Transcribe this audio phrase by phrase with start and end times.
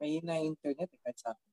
[0.00, 1.50] Mahina yung internet eh, sa akin.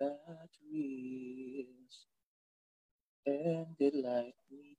[0.00, 2.06] that wills
[3.26, 4.76] and delight me.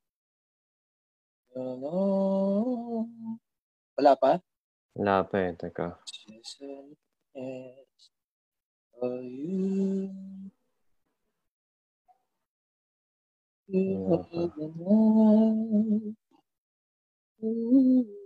[1.55, 3.09] Oh,
[3.97, 4.31] wala pa?
[4.95, 5.97] Wala pa eh, teka.
[6.07, 6.61] Just
[7.35, 8.03] as
[8.95, 10.11] for you.
[13.67, 16.15] You are the one.
[17.43, 18.20] Ooh.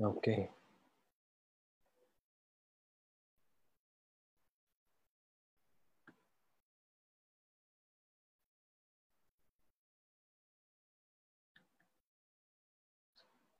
[0.00, 0.48] Okay.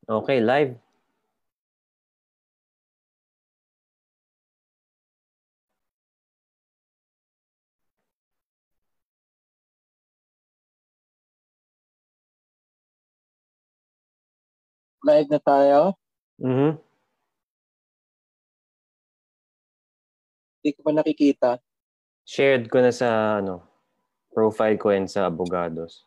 [0.08, 0.74] Okay, live.
[15.05, 15.96] Live na tayo.
[16.41, 16.80] Mhm.
[20.64, 21.50] Hindi ko pa nakikita.
[22.28, 23.64] Shared ko na sa ano,
[24.34, 26.05] profile ko and sa abogados.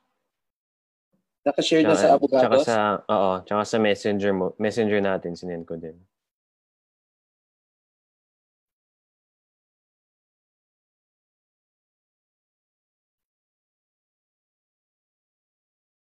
[1.46, 2.64] Nakashare na sa Tsaka abogados.
[2.64, 2.76] sa,
[3.12, 6.00] oo, tsaka sa messenger mo, messenger natin, sinend ko din.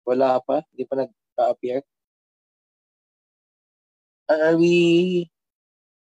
[0.08, 0.64] Wala pa.
[0.72, 1.84] Hindi pa nag-appear.
[4.30, 5.26] Are we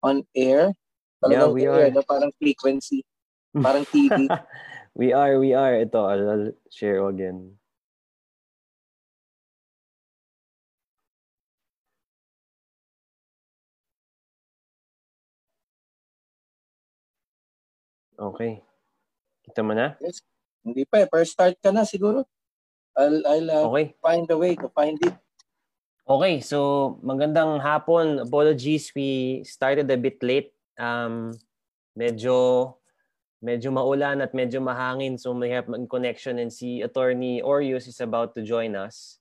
[0.04, 0.76] on air?
[1.24, 1.96] Yeah, Talagang we air, are.
[1.96, 2.04] no?
[2.04, 3.08] Parang frequency.
[3.64, 4.28] Parang TV.
[5.00, 5.80] we are, we are.
[5.80, 7.56] Ito, I'll, I'll share again.
[18.20, 18.60] Okay.
[19.48, 19.96] Kita mo na?
[20.66, 21.08] Hindi pa eh.
[21.08, 22.28] First start ka na siguro.
[22.98, 23.96] I'll, I'll uh, Okay.
[24.04, 25.16] find a way to find it.
[26.08, 28.24] Okay, so magandang hapon.
[28.24, 30.56] Apologies, we started a bit late.
[30.80, 31.36] Um,
[32.00, 32.80] medyo
[33.44, 38.32] medyo maulan at medyo mahangin so may have connection and si attorney Orius is about
[38.40, 39.20] to join us.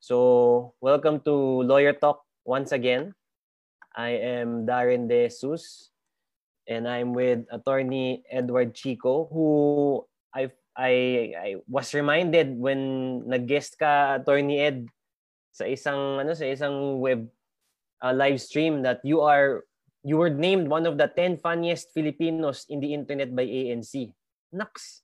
[0.00, 3.12] So, welcome to Lawyer Talk once again.
[3.92, 5.92] I am Darren De Jesus
[6.64, 10.92] and I'm with attorney Edward Chico who I I
[11.36, 14.88] I was reminded when nag-guest ka attorney Ed
[15.58, 17.26] sa isang ano sa isang web
[17.98, 19.66] uh, live stream that you are
[20.06, 24.14] you were named one of the 10 funniest Filipinos in the internet by ANC.
[24.54, 25.02] Naks.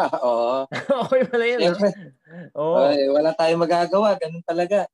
[0.00, 0.64] Oo.
[1.04, 1.60] okay pala yun.
[1.60, 1.92] Siyempre,
[2.56, 2.88] Oh.
[2.88, 4.16] ay, wala tayong magagawa.
[4.16, 4.88] Ganun talaga.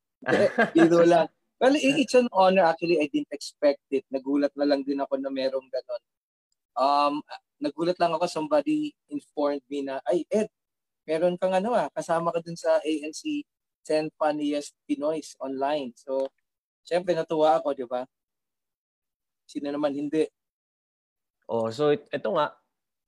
[0.75, 1.31] Dito lang.
[1.57, 2.69] Well, it's an honor.
[2.69, 4.05] Actually, I didn't expect it.
[4.13, 6.03] Nagulat na lang din ako na merong ganun.
[6.77, 7.13] Um,
[7.57, 8.29] nagulat lang ako.
[8.29, 10.53] Somebody informed me na, ay, Ed,
[11.09, 13.41] meron kang ano ah, kasama ka dun sa ANC
[13.87, 15.95] 10 Funniest Pinoys online.
[15.95, 16.27] So,
[16.83, 18.03] syempre natuwa ako, di ba?
[19.47, 20.23] Sino naman hindi?
[21.47, 22.51] Oh, so it- ito nga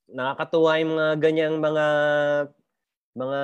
[0.09, 1.85] nakakatuwa yung mga ganyang mga
[3.15, 3.41] mga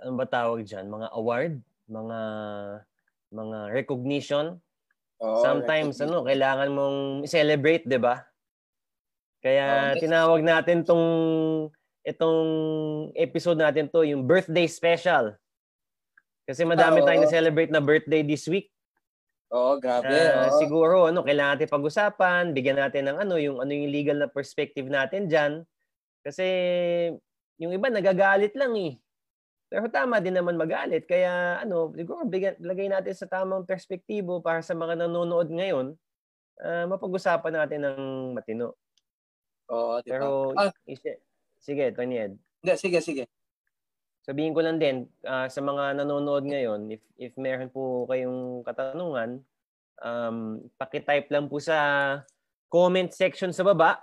[0.00, 0.86] ano ba tawag diyan?
[0.88, 1.52] Mga award,
[1.88, 2.20] mga
[3.32, 4.46] mga recognition
[5.20, 6.06] Oo, sometimes recognition.
[6.06, 8.22] ano kailangan mong celebrate 'di ba
[9.44, 11.04] kaya Oh, tinawag natin tong
[12.06, 12.48] itong
[13.18, 15.34] episode natin to yung birthday special
[16.46, 17.06] kasi madami oo.
[17.06, 18.70] tayong na-celebrate na birthday this week
[19.50, 20.10] Oo, grabe.
[20.10, 20.58] Ah, oo.
[20.58, 24.86] siguro ano kailangan natin pag-usapan bigyan natin ng ano yung ano yung legal na perspective
[24.86, 25.66] natin diyan
[26.22, 26.46] kasi
[27.58, 28.94] yung iba nagagalit lang eh
[29.66, 31.10] pero tama din naman magalit.
[31.10, 35.98] Kaya ano, siguro bigyan, lagay natin sa tamang perspektibo para sa mga nanonood ngayon,
[36.62, 38.00] ah, mapag-usapan natin ng
[38.38, 38.78] matino.
[39.66, 40.22] Oo, di ba?
[40.22, 40.70] Pero, Ah.
[40.86, 41.18] isi-
[41.60, 42.34] sige, Tony Ed.
[42.62, 43.24] Hindi, sige, sige.
[44.26, 49.38] Sabihin ko lang din, ah, sa mga nanonood ngayon, if, if meron po kayong katanungan,
[50.02, 51.78] um, pakitype lang po sa
[52.66, 54.02] comment section sa baba.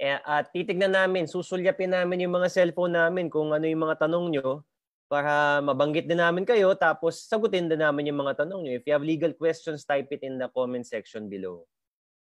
[0.00, 4.32] Eh, at titignan namin, susulyapin namin yung mga cellphone namin kung ano yung mga tanong
[4.32, 4.64] nyo
[5.10, 8.72] para mabanggit din namin kayo tapos sagutin din namin yung mga tanong nyo.
[8.78, 11.66] If you have legal questions, type it in the comment section below.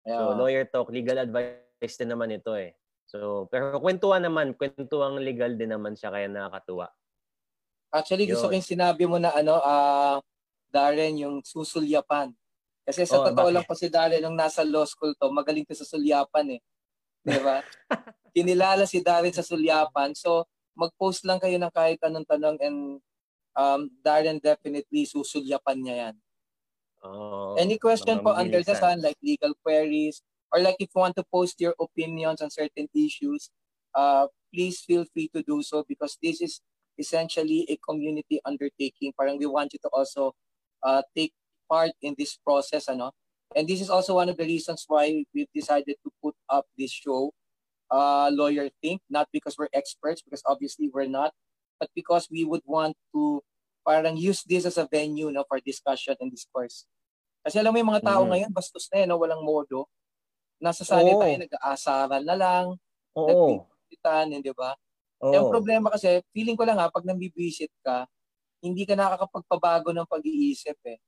[0.03, 0.18] Yeah.
[0.18, 2.74] So lawyer talk, legal advice din naman ito eh.
[3.11, 6.87] So, pero kwentuhan naman, kwentuhan legal din naman siya kaya nakakatuwa.
[7.91, 10.23] Actually, gusto ko yung sinabi mo na ano, uh,
[10.71, 12.31] Darren, yung susulyapan.
[12.87, 13.55] Kasi sa oh, totoo bakit?
[13.59, 16.61] lang po si Darren, nung nasa law school to, magaling ka sa sulyapan eh.
[17.19, 17.59] Di ba?
[18.33, 20.15] Kinilala si Darren sa sulyapan.
[20.15, 20.47] So,
[20.79, 22.79] mag-post lang kayo ng kahit anong tanong and
[23.59, 26.15] um, Darren definitely susulyapan niya yan.
[27.03, 30.23] Oh, Any question po under the sun, like legal queries,
[30.53, 33.50] or like if you want to post your opinions on certain issues,
[33.95, 36.62] uh, please feel free to do so because this is
[36.98, 39.13] essentially a community undertaking.
[39.18, 40.36] Parang we want you to also
[40.83, 41.33] uh, take
[41.69, 42.89] part in this process.
[42.89, 43.12] Ano?
[43.56, 46.92] And this is also one of the reasons why we've decided to put up this
[46.92, 47.31] show,
[47.89, 51.31] uh, Lawyer Think, not because we're experts, because obviously we're not,
[51.80, 53.42] but because we would want to
[53.88, 56.86] parang use this as a venue no, for discussion and discourse.
[57.42, 58.30] Kasi alam mo yung mga tao mm.
[58.30, 59.18] ngayon, bastos na yan, no?
[59.18, 59.89] walang modo.
[60.61, 61.19] Nasa sanay oh.
[61.19, 62.65] tayo, nag-aasaran na lang,
[63.17, 63.27] oh.
[63.27, 64.77] nagpipilitan, di ba?
[65.19, 65.33] Oh.
[65.33, 68.05] Yung problema kasi, feeling ko lang ha, pag nambibisit ka,
[68.61, 71.01] hindi ka nakakapagpabago ng pag-iisip eh.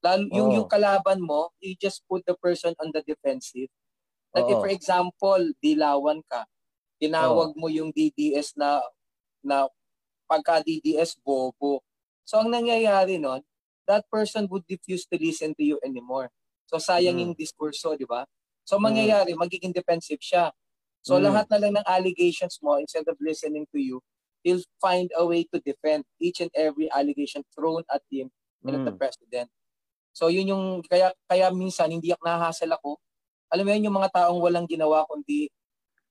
[0.00, 3.68] Lalo, yung, yung kalaban mo, you just put the person on the defensive.
[4.34, 6.44] Like if, for example, dilawan ka,
[6.98, 8.82] tinawag mo yung DDS na
[9.44, 9.68] na
[10.26, 11.84] pagka DDS bobo.
[12.24, 13.44] So ang nangyayari nun,
[13.86, 16.32] that person would refuse to listen to you anymore.
[16.66, 17.22] So sayang mm.
[17.22, 18.24] yung diskurso, di ba?
[18.64, 19.40] So mangyayari, mm.
[19.40, 20.52] magiging defensive siya.
[21.04, 21.28] So mm.
[21.30, 24.00] lahat na lang ng allegations mo, instead of listening to you,
[24.44, 28.68] he'll find a way to defend each and every allegation thrown at him mm.
[28.68, 29.00] and at the mm.
[29.00, 29.48] president.
[30.16, 32.96] So yun yung, kaya, kaya minsan hindi ako nahasal ako.
[33.52, 35.52] Alam mo yun, yung mga taong walang ginawa kundi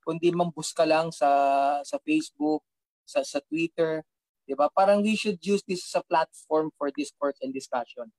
[0.04, 1.32] kundi mambuska lang sa
[1.80, 2.60] sa Facebook,
[3.08, 4.04] sa sa Twitter,
[4.44, 4.68] 'Di ba?
[4.72, 8.12] Parang we should use this as a platform for discourse and discussion.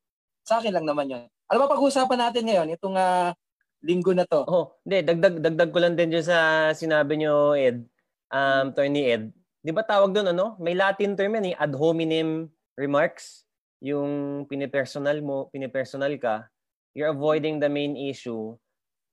[0.45, 1.25] Sa akin lang naman 'yon.
[1.49, 3.37] Ano ba pag-uusapan natin ngayon itong uh,
[3.85, 4.41] linggo na to?
[4.49, 6.39] Oh, hindi dagdag dagdag ko lang din diyan sa
[6.73, 7.85] sinabi nyo Ed.
[8.33, 9.31] Um, Tony Ed.
[9.61, 10.57] 'Di ba tawag doon ano?
[10.59, 13.45] May Latin term yan eh, ad hominem remarks.
[13.85, 16.49] Yung pinipersonal mo, pinipersonal ka,
[16.97, 18.57] you're avoiding the main issue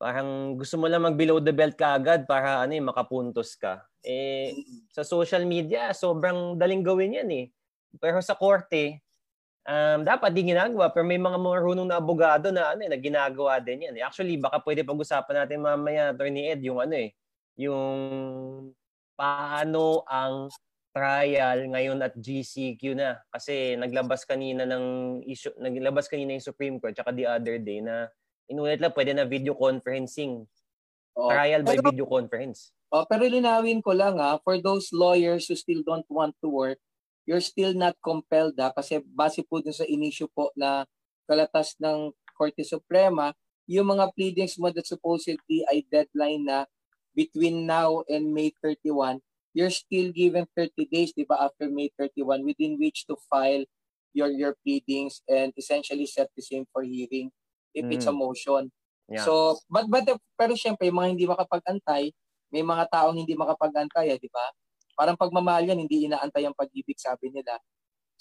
[0.01, 3.85] parang gusto mo lang mag below the belt ka agad para ano eh, makapuntos ka.
[4.01, 4.49] Eh,
[4.89, 7.45] sa social media, sobrang daling gawin yan eh.
[8.01, 8.97] Pero sa korte,
[9.67, 10.89] um, dapat di ginagawa.
[10.89, 13.97] Pero may mga marunong na abogado na, ano, eh, na ginagawa din yan.
[13.99, 14.03] Eh.
[14.05, 17.13] Actually, baka pwede pag-usapan natin mamaya, Attorney Ed, yung ano eh,
[17.59, 17.99] yung
[19.13, 20.49] paano ang
[20.91, 23.19] trial ngayon at GCQ na.
[23.31, 28.11] Kasi naglabas kanina ng issue, naglabas kanina yung Supreme Court tsaka the other day na
[28.51, 30.43] inulit lang, pwede na video conferencing.
[31.15, 31.31] Oh.
[31.31, 32.75] Trial by pero, video conference.
[32.91, 36.79] Oh, pero linawin ko lang ha, for those lawyers who still don't want to work,
[37.25, 40.85] you're still not compelled ha, kasi base po dun sa inisyu po na
[41.29, 43.31] kalatas ng Korte Suprema,
[43.69, 46.65] yung mga pleadings mo that supposedly ay deadline na
[47.13, 49.21] between now and May 31,
[49.53, 53.63] you're still given 30 days, di ba, after May 31, within which to file
[54.11, 57.31] your your pleadings and essentially set the same for hearing
[57.71, 57.95] if mm.
[57.95, 58.19] it's a mm.
[58.19, 58.71] motion.
[59.07, 59.23] Yeah.
[59.23, 62.11] So, but, but pero syempre, yung mga hindi makapag-antay,
[62.51, 64.45] may mga taong hindi makapag-antay, eh, di ba?
[65.01, 67.57] Parang pagmamahal yan, hindi inaantay ang pag-ibig, sabi nila.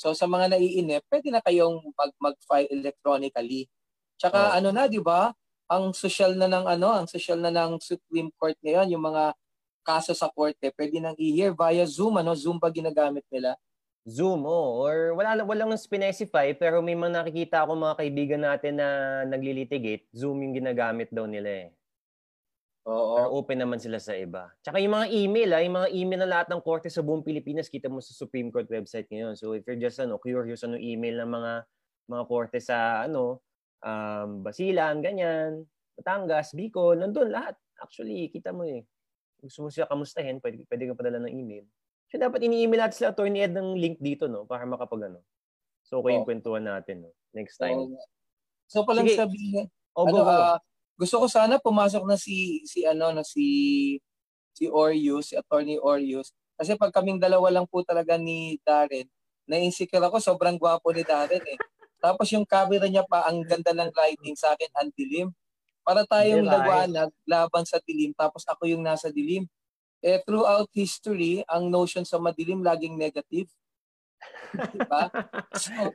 [0.01, 3.69] So, sa mga naiinip, pwede na kayong mag- mag-file electronically.
[4.17, 4.57] Tsaka oh.
[4.57, 5.29] ano na, di ba?
[5.69, 9.37] Ang social na ng ano, ang social na ng Supreme Court ngayon, yung mga
[9.85, 12.33] kaso sa korte, pwede nang i-hear via Zoom, ano?
[12.33, 13.61] Zoom ba ginagamit nila?
[14.09, 14.81] Zoom, oh.
[14.81, 18.89] Or wala, walang specify, pero may mga nakikita ako mga kaibigan natin na
[19.29, 21.80] naglilitigate, Zoom yung ginagamit daw nila eh.
[22.89, 23.13] Oo.
[23.21, 24.49] Pero open naman sila sa iba.
[24.65, 27.69] Tsaka yung mga email, ah, yung mga email na lahat ng korte sa buong Pilipinas,
[27.69, 29.37] kita mo sa Supreme Court website ngayon.
[29.37, 31.53] So if you're just ano, curious ano email ng mga
[32.09, 33.45] mga korte sa ano,
[33.85, 35.69] um, Basilan, ganyan,
[36.01, 37.55] Batangas, Bicol, nandun lahat.
[37.81, 38.89] Actually, kita mo eh.
[39.41, 41.65] Gusto mo siya kamustahin, pwede, pwede kang padala ng email.
[42.11, 45.23] So dapat ini-email natin sila attorney Ed ng link dito no para makapag ano.
[45.87, 46.17] So okay oh.
[46.21, 47.87] yung kwentuhan natin no next time.
[47.87, 47.95] Oh.
[48.67, 49.19] So palang Sige.
[49.19, 50.35] sabihin, oh, ano, go, go.
[50.35, 50.59] Uh,
[51.01, 53.97] gusto ko sana pumasok na si si ano na si
[54.53, 56.37] si Orius, si attorney Orius.
[56.61, 59.09] Kasi pag kaming dalawa lang po talaga ni Darren,
[59.49, 61.57] na-insecure ako, sobrang gwapo ni Darren eh.
[62.05, 65.33] Tapos yung camera niya pa, ang ganda ng lighting sa akin, ang dilim.
[65.81, 69.49] Para tayong lawanag, laban sa dilim, tapos ako yung nasa dilim
[70.01, 73.49] eh, throughout history, ang notion sa madilim laging negative.
[74.73, 75.03] diba?
[75.57, 75.93] So,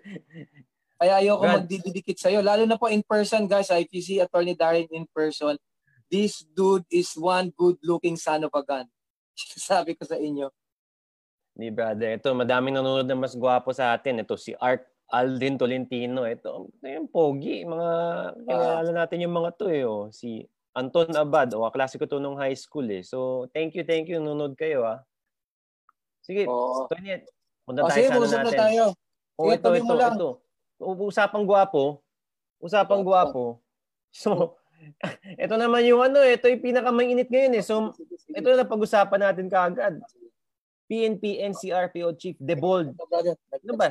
[0.96, 1.56] kaya ayoko Brad.
[1.64, 2.40] magdidikit sa'yo.
[2.40, 3.68] Lalo na po in person, guys.
[3.68, 5.60] Ah, if you see Attorney Darren in person,
[6.08, 8.88] this dude is one good-looking son of a gun.
[9.70, 10.48] Sabi ko sa inyo.
[11.60, 12.16] Ni brother.
[12.16, 14.24] Ito, madaming nanonood na mas gwapo sa atin.
[14.24, 16.24] Ito si Art Aldin Tolentino.
[16.24, 17.68] Ito, ito yung pogi.
[17.68, 17.90] Mga,
[18.48, 19.84] kilala uh, natin yung mga to eh.
[19.84, 20.08] Oh.
[20.12, 20.44] Si
[20.76, 23.04] Anton Abad, o klase ko to nung high school eh.
[23.04, 24.20] So, thank you, thank you.
[24.20, 25.00] Nunod kayo ah.
[26.20, 26.88] Sige, Oo.
[26.92, 27.22] Tony,
[27.64, 28.60] punta O tayo sige, sa ano usap na natin.
[28.60, 28.84] tayo.
[29.36, 30.30] Oh, Sige, ito, ito, ito.
[30.80, 32.04] Usapang gwapo.
[32.60, 33.08] Usapang Oo.
[33.08, 33.44] gwapo.
[34.16, 34.60] So,
[35.44, 37.64] ito naman yung ano, ito yung pinakamainit ngayon eh.
[37.64, 37.92] So,
[38.32, 40.00] ito na pag-usapan natin kaagad.
[40.86, 42.94] PNP NCRPO Chief Debold.
[42.94, 43.90] Ano ba?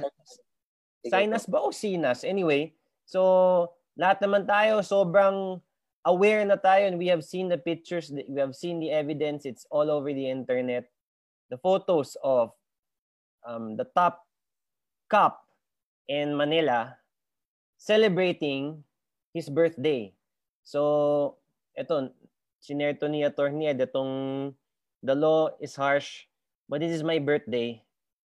[1.04, 2.24] Sinus ba o Sinas?
[2.24, 2.72] Anyway,
[3.04, 5.60] so lahat naman tayo sobrang
[6.06, 9.66] aware na tayo and we have seen the pictures, we have seen the evidence, it's
[9.68, 10.88] all over the internet.
[11.50, 12.56] The photos of
[13.44, 14.24] um, the top
[15.12, 15.43] cop
[16.08, 16.96] in Manila
[17.84, 18.80] celebrating
[19.36, 20.14] his birthday.
[20.64, 21.36] So,
[21.76, 22.12] eto,
[22.64, 23.68] sinare to ni Atty.
[23.68, 24.54] Ed, itong
[25.04, 26.24] the law is harsh,
[26.64, 27.84] but this is my birthday.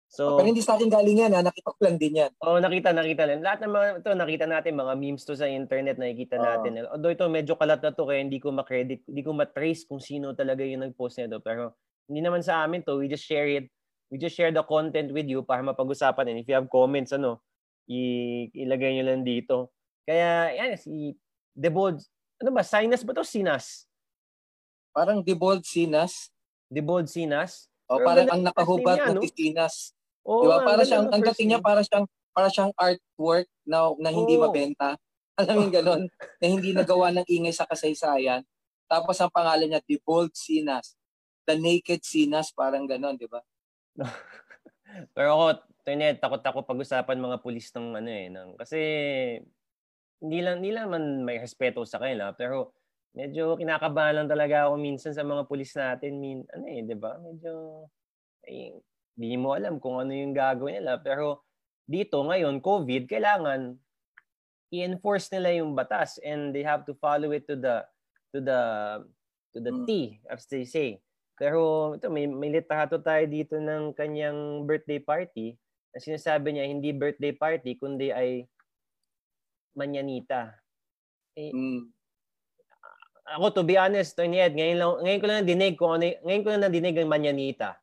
[0.08, 1.44] So, Pero hindi sa akin galing yan, ha?
[1.44, 2.32] nakita ko lang din yan.
[2.40, 3.44] Oo, nakita, nakita lang.
[3.44, 6.44] Lahat ng mga ito, nakita natin, mga memes to sa internet, nakikita Oo.
[6.48, 6.72] natin.
[6.88, 10.32] Although ito, medyo kalat na to, kaya hindi ko makredit, hindi ko matrace kung sino
[10.32, 11.44] talaga yung nag-post nito.
[11.44, 11.76] Pero
[12.08, 13.68] hindi naman sa amin to, we just share it.
[14.08, 16.32] We just share the content with you para mapag-usapan.
[16.32, 17.44] And if you have comments, ano,
[17.88, 19.72] i- ilagay nyo lang dito.
[20.08, 21.16] Kaya, yan, si
[21.52, 22.00] Debold,
[22.38, 23.26] ano ba, Sinas ba to?
[23.26, 23.88] Sinas?
[24.94, 26.30] Parang Debold Sinas.
[26.70, 27.72] Debold Sinas?
[27.88, 29.24] O Pero parang ang ng nakahubad niya, no?
[29.24, 29.96] Sinas.
[30.28, 30.56] Oo, Di ba?
[30.60, 34.36] ang Para siyang, ng ang dating niya, para siyang, para siyang artwork na, na hindi
[34.36, 34.44] Oo.
[34.44, 35.00] mabenta.
[35.40, 36.04] Alam mo ganun?
[36.42, 38.44] na hindi nagawa ng ingay sa kasaysayan.
[38.88, 40.96] Tapos ang pangalan niya, The Bold Sinas.
[41.48, 43.40] The Naked Sinas, parang ganun, di ba?
[45.16, 45.46] Pero ako,
[45.88, 48.28] Tonet, takot ako pag-usapan mga pulis ng ano eh.
[48.28, 48.80] Ng, kasi
[50.20, 52.76] hindi lang, hindi lang man may respeto sa kanila, pero
[53.16, 56.20] medyo kinakabahan lang talaga ako minsan sa mga pulis natin.
[56.20, 57.16] Min, ano eh, di ba?
[57.16, 57.88] Medyo,
[58.52, 58.76] eh,
[59.16, 61.00] hindi mo alam kung ano yung gagawin nila.
[61.00, 61.48] Pero
[61.88, 63.80] dito, ngayon, COVID, kailangan
[64.76, 67.88] i-enforce nila yung batas and they have to follow it to the
[68.36, 68.60] to the
[69.56, 69.88] to the Mm.
[69.88, 71.00] T as they say.
[71.40, 75.56] Pero ito may may litrato tayo dito ng kanyang birthday party
[75.92, 78.46] na sinasabi niya hindi birthday party kundi ay
[79.78, 80.58] manyanita.
[81.38, 81.94] Eh, Mm.
[83.28, 86.44] ako to be honest, Tony Ed, ngayon, lang, ngayon ko lang dinig kung ano, ngayon
[86.44, 87.76] ko lang dinig ang manyanita.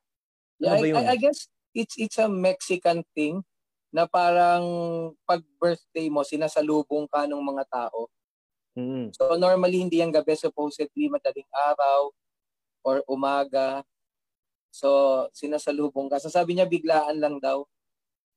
[0.57, 1.05] Yeah, Ano ba I?
[1.05, 3.45] I, I guess it's it's a Mexican thing
[3.93, 4.63] na parang
[5.23, 8.11] pag birthday mo, sinasalubong ka ng mga tao.
[8.75, 9.15] Mm.
[9.15, 12.11] So normally hindi yung gabi, supposedly madaling araw
[12.83, 13.87] or umaga.
[14.73, 16.19] So sinasalubong ka.
[16.19, 17.63] So sabi niya biglaan lang daw.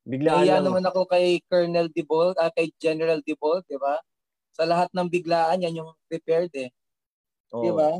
[0.08, 0.64] Biglaan Kaya lang.
[0.72, 4.00] naman ako kay Colonel Dibol, ah, kay General Dibol, di ba?
[4.56, 6.72] Sa lahat ng biglaan, yan yung prepared eh.
[7.52, 7.60] Oo.
[7.60, 7.92] Di ba?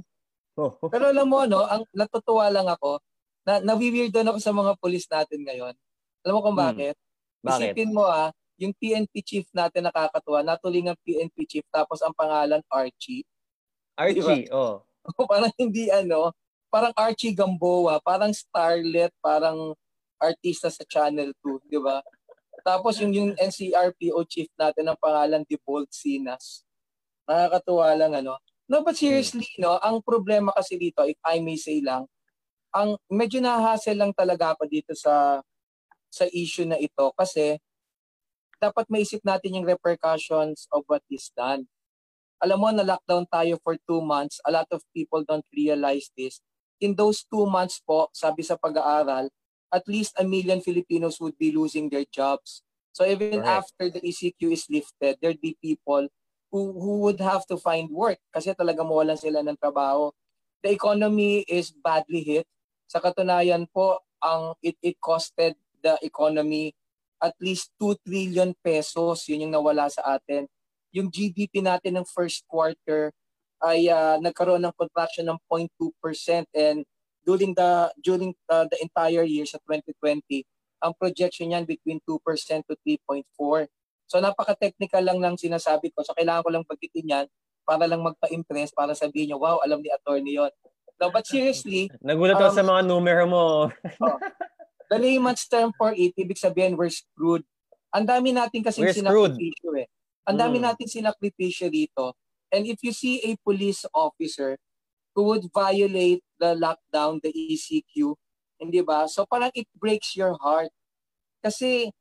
[0.57, 0.73] Oh.
[0.93, 2.99] Pero alam mo, no, ang natutuwa lang ako,
[3.45, 5.75] na nawi-weird doon ako sa mga pulis natin ngayon.
[6.25, 6.65] Alam mo kung Hmm.
[6.73, 6.97] bakit?
[7.45, 7.77] Bakit?
[7.77, 12.59] Isipin mo ah, yung PNP chief natin nakakatuwa, natuling ang PNP chief tapos ang pangalan
[12.67, 13.23] Archie.
[13.95, 14.83] Archie, oh.
[15.31, 16.35] parang hindi ano,
[16.69, 19.77] parang Archie Gamboa, parang starlet, parang
[20.19, 22.03] artista sa Channel 2, di ba?
[22.67, 26.67] Tapos yung yung NCRPO chief natin ang pangalan di Bold Sinas.
[27.25, 28.37] Nakakatuwa lang ano.
[28.69, 32.05] No, but seriously, no, ang problema kasi dito, if I may say lang,
[32.75, 35.41] ang medyo nahassle lang talaga ako dito sa
[36.13, 37.57] sa issue na ito kasi
[38.59, 41.65] dapat maisip natin yung repercussions of what is done.
[42.43, 44.43] Alam mo, na-lockdown tayo for two months.
[44.47, 46.43] A lot of people don't realize this.
[46.79, 49.31] In those two months po, sabi sa pag-aaral,
[49.73, 52.63] at least a million Filipinos would be losing their jobs.
[52.93, 53.47] So even Correct.
[53.47, 56.09] after the ECQ is lifted, there'd be people
[56.51, 60.11] who, who would have to find work kasi talaga mawalan sila ng trabaho.
[60.65, 62.47] The economy is badly hit.
[62.89, 66.75] Sa katunayan po, ang it, it costed the economy
[67.23, 69.29] at least 2 trillion pesos.
[69.29, 70.49] Yun yung nawala sa atin.
[70.91, 73.13] Yung GDP natin ng first quarter
[73.63, 76.87] ay ah, nagkaroon ng contraction ng 0.2% and
[77.29, 80.25] during the during uh, the entire year sa 2020
[80.81, 82.17] ang projection niyan between 2%
[82.65, 83.69] to 3.4
[84.09, 86.01] so napaka-technical lang ng sinasabi ko.
[86.01, 87.27] So kailangan ko lang bagitin yan
[87.69, 90.49] para lang magpa-impress para sabihin niyo wow alam ni attorney yon
[90.97, 93.45] no but seriously Nagulat ako Um, sa mga numero mo.
[94.91, 97.45] the layman's term for it ibig sabihin we're screwed.
[97.93, 99.89] Ang dami natin kasi sinakripisyo eh.
[100.25, 100.65] Ang dami Mm.
[100.73, 102.17] natin sinakripisyo dito
[102.49, 104.57] and if you see a police officer
[105.13, 108.15] who would violate the lockdown, the ECQ,
[108.59, 109.07] hindi ba?
[109.07, 110.71] So parang it breaks your heart.
[111.43, 111.93] Kasi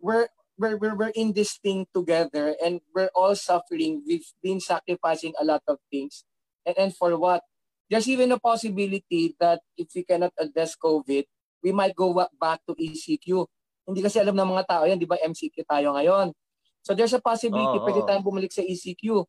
[0.00, 0.26] we're,
[0.58, 4.02] we're, we're, we're in this thing together and we're all suffering.
[4.06, 6.24] We've been sacrificing a lot of things.
[6.66, 7.42] And, and for what?
[7.90, 11.24] There's even a possibility that if we cannot address COVID,
[11.62, 13.46] we might go back to ECQ.
[13.86, 16.30] Hindi kasi alam ng mga tao yan, di ba MCQ tayo ngayon.
[16.86, 19.26] So there's a possibility Oo, pwede tayong bumalik sa ECQ.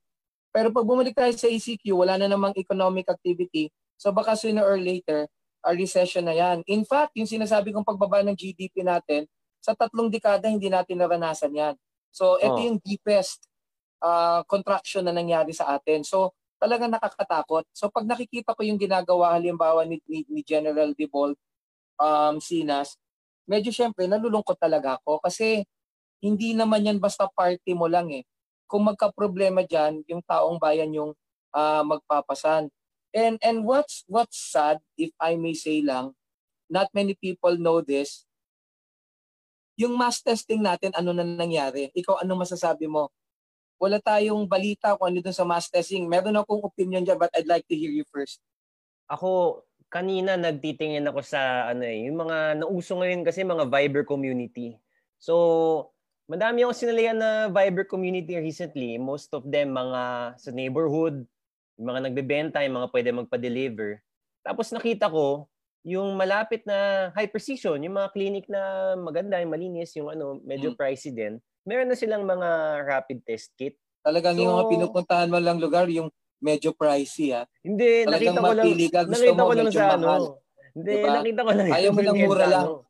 [0.51, 3.71] Pero pag bumalik tayo sa ECQ, wala na namang economic activity.
[4.01, 5.29] So baka sooner or later,
[5.61, 6.65] a recession na yan.
[6.65, 9.29] In fact, yung sinasabi kong pagbaba ng GDP natin,
[9.61, 11.75] sa tatlong dekada hindi natin naranasan yan.
[12.09, 12.65] So ito oh.
[12.65, 13.45] yung deepest
[14.01, 16.01] uh, contraction na nangyari sa atin.
[16.01, 17.69] So talagang nakakatakot.
[17.69, 21.37] So pag nakikita ko yung ginagawa halimbawa ni, ni, ni General Debold
[22.01, 22.97] um, Sinas,
[23.45, 25.61] medyo syempre nalulungkot talaga ako kasi
[26.21, 28.25] hindi naman yan basta party mo lang eh.
[28.65, 31.11] Kung magka-problema diyan, yung taong bayan yung
[31.53, 32.69] uh, magpapasan.
[33.11, 36.15] And and what's what's sad if I may say lang,
[36.71, 38.23] not many people know this.
[39.75, 41.91] Yung mass testing natin ano na nangyari?
[41.91, 43.11] Ikaw ano masasabi mo?
[43.81, 46.07] Wala tayong balita kung ano dun sa mass testing.
[46.07, 48.39] Meron akong opinion diyan but I'd like to hear you first.
[49.11, 49.59] Ako
[49.91, 54.79] kanina nagtitingin ako sa ano eh, yung mga nauso ngayon kasi mga Viber community.
[55.19, 55.91] So,
[56.31, 58.95] madami akong sinalihan na Viber community recently.
[58.95, 60.01] Most of them mga
[60.39, 61.27] sa neighborhood,
[61.79, 63.89] yung mga nagbebenta, yung mga pwede magpa-deliver.
[64.41, 65.47] Tapos nakita ko
[65.81, 70.73] yung malapit na high precision, yung mga clinic na maganda, yung malinis, yung ano, medyo
[70.73, 70.77] hmm.
[70.77, 71.41] pricey din.
[71.65, 72.49] Meron na silang mga
[72.85, 73.77] rapid test kit.
[74.01, 76.09] Talagang so, yung mga pinupuntahan mo lang lugar, yung
[76.41, 77.45] medyo pricey ah.
[77.61, 80.11] Hindi, Talagang nakita ko lang, ka, gusto nakita mo, ko lang sa ano.
[80.71, 81.09] Hindi, diba?
[81.11, 81.67] nakita ko lang.
[81.69, 82.65] Ayaw mo ng mura lang.
[82.65, 82.89] Ano.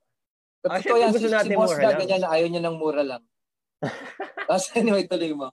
[0.62, 3.24] Totoo yan, si, si boss na ganyan, ayaw niya ng mura lang.
[4.48, 5.50] Tapos anyway, tuloy mo.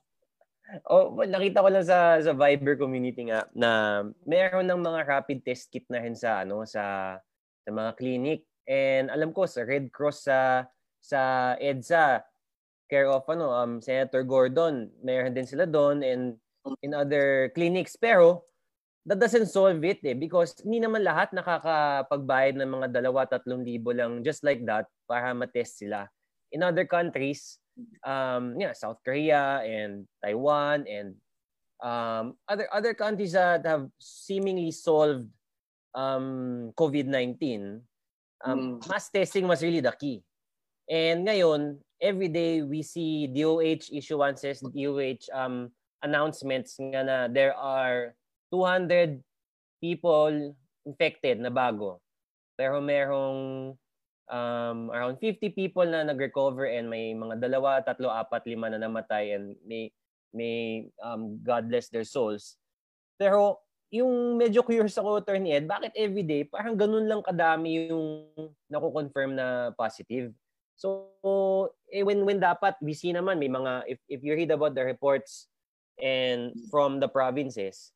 [0.85, 5.73] Oh, nakita ko lang sa sa Viber community nga na meron ng mga rapid test
[5.73, 7.17] kit na rin sa ano sa
[7.65, 8.45] sa mga clinic.
[8.69, 10.69] And alam ko sa Red Cross sa
[11.01, 11.19] sa
[11.57, 12.21] EDSA
[12.89, 16.37] care of ano um Senator Gordon, meron din sila doon and
[16.85, 17.97] in other clinics.
[17.97, 18.45] Pero,
[19.05, 23.93] that doesn't solve it eh because hindi naman lahat nakakapagbayad ng mga dalawa, tatlong libo
[23.93, 26.09] lang just like that para matest sila.
[26.53, 27.58] In other countries,
[28.03, 31.15] um, yeah, South Korea and Taiwan and
[31.83, 35.27] um, other other countries that have seemingly solved
[35.95, 37.81] um, COVID-19,
[38.45, 38.87] um, mm.
[38.87, 40.23] mass testing was really the key.
[40.89, 45.69] And ngayon, every day we see DOH issuances, DOH um,
[46.01, 48.15] announcements nga na there are
[48.51, 49.21] 200
[49.83, 52.01] people infected na bago.
[52.57, 53.75] Pero merong
[54.29, 59.35] um, around 50 people na nag-recover and may mga dalawa, tatlo, apat, lima na namatay
[59.35, 59.91] and may
[60.29, 62.55] may um, God bless their souls.
[63.17, 68.29] Pero yung medyo curious ako, Attorney Ed, bakit everyday parang ganun lang kadami yung
[68.69, 70.29] nako-confirm na positive?
[70.79, 71.11] So,
[71.91, 74.85] eh, when, when dapat, we see naman, may mga, if, if you read about the
[74.85, 75.51] reports
[75.99, 77.91] and from the provinces,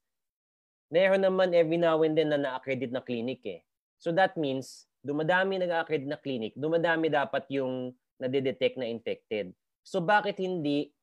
[0.92, 3.64] meron naman every now and then na na-accredit na clinic eh.
[4.04, 9.52] So that means, dumadami nag-accredit na clinic, dumadami dapat yung nade-detect na infected.
[9.84, 10.96] So bakit hindi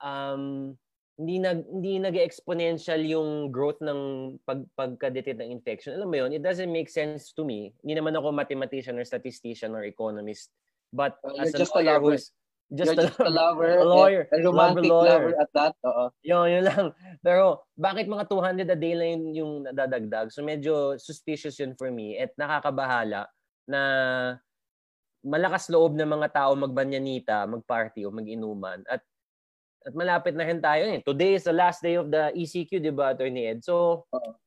[0.00, 0.72] um,
[1.20, 4.00] hindi nag hindi nag-exponential yung growth ng
[4.48, 5.92] pag pagka-detect ng infection.
[5.94, 7.76] Alam mo yon, it doesn't make sense to me.
[7.84, 10.48] Hindi naman ako mathematician or statistician or economist.
[10.88, 12.32] But uh, as an lawyer who's
[12.72, 13.76] Just, You're just a, lover.
[13.76, 14.24] A lawyer.
[14.32, 15.04] A romantic lover.
[15.04, 15.76] lover at that.
[15.84, 16.08] Oo.
[16.24, 16.86] Yun, yun lang.
[17.26, 20.32] Pero bakit mga 200 a day lang yung, yung nadadagdag?
[20.32, 23.28] So medyo suspicious yun for me at nakakabahala
[23.66, 23.82] na
[25.22, 28.82] malakas loob ng mga tao magbanyanita, magparty o mag-inuman.
[28.90, 29.02] At
[29.82, 31.02] at malapit na rin tayo eh.
[31.02, 33.66] Today is the last day of the ECQ, di ba, Attorney Ed?
[33.66, 34.38] So, uh-huh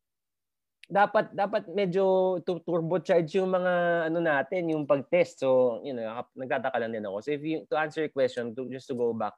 [0.86, 5.42] dapat dapat medyo turbo charge yung mga ano natin, yung pag-test.
[5.42, 6.06] So, you know,
[6.38, 7.26] nagtataka lang din ako.
[7.26, 9.34] So if you to answer your question, to, just to go back,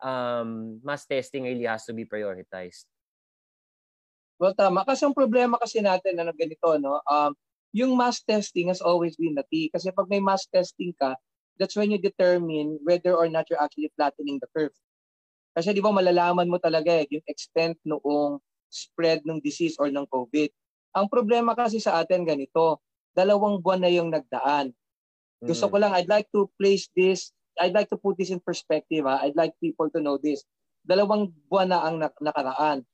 [0.00, 2.88] um, mass testing really has to be prioritized.
[4.40, 4.84] Well, tama.
[4.84, 7.00] Kasi ang problema kasi natin na ganito, no?
[7.08, 7.32] Um,
[7.76, 9.68] yung mass testing has always been the key.
[9.68, 11.12] Kasi pag may mass testing ka,
[11.60, 14.72] that's when you determine whether or not you're actually flattening the curve.
[15.52, 18.40] Kasi di ba malalaman mo talaga eh, yung extent noong
[18.72, 20.48] spread ng disease or ng COVID.
[20.96, 22.80] Ang problema kasi sa atin ganito,
[23.12, 24.72] dalawang buwan na yung nagdaan.
[25.44, 25.72] Gusto mm.
[25.72, 29.04] ko lang, I'd like to place this, I'd like to put this in perspective.
[29.04, 29.24] Ha?
[29.24, 30.44] I'd like people to know this.
[30.84, 32.84] Dalawang buwan na ang nakaraan.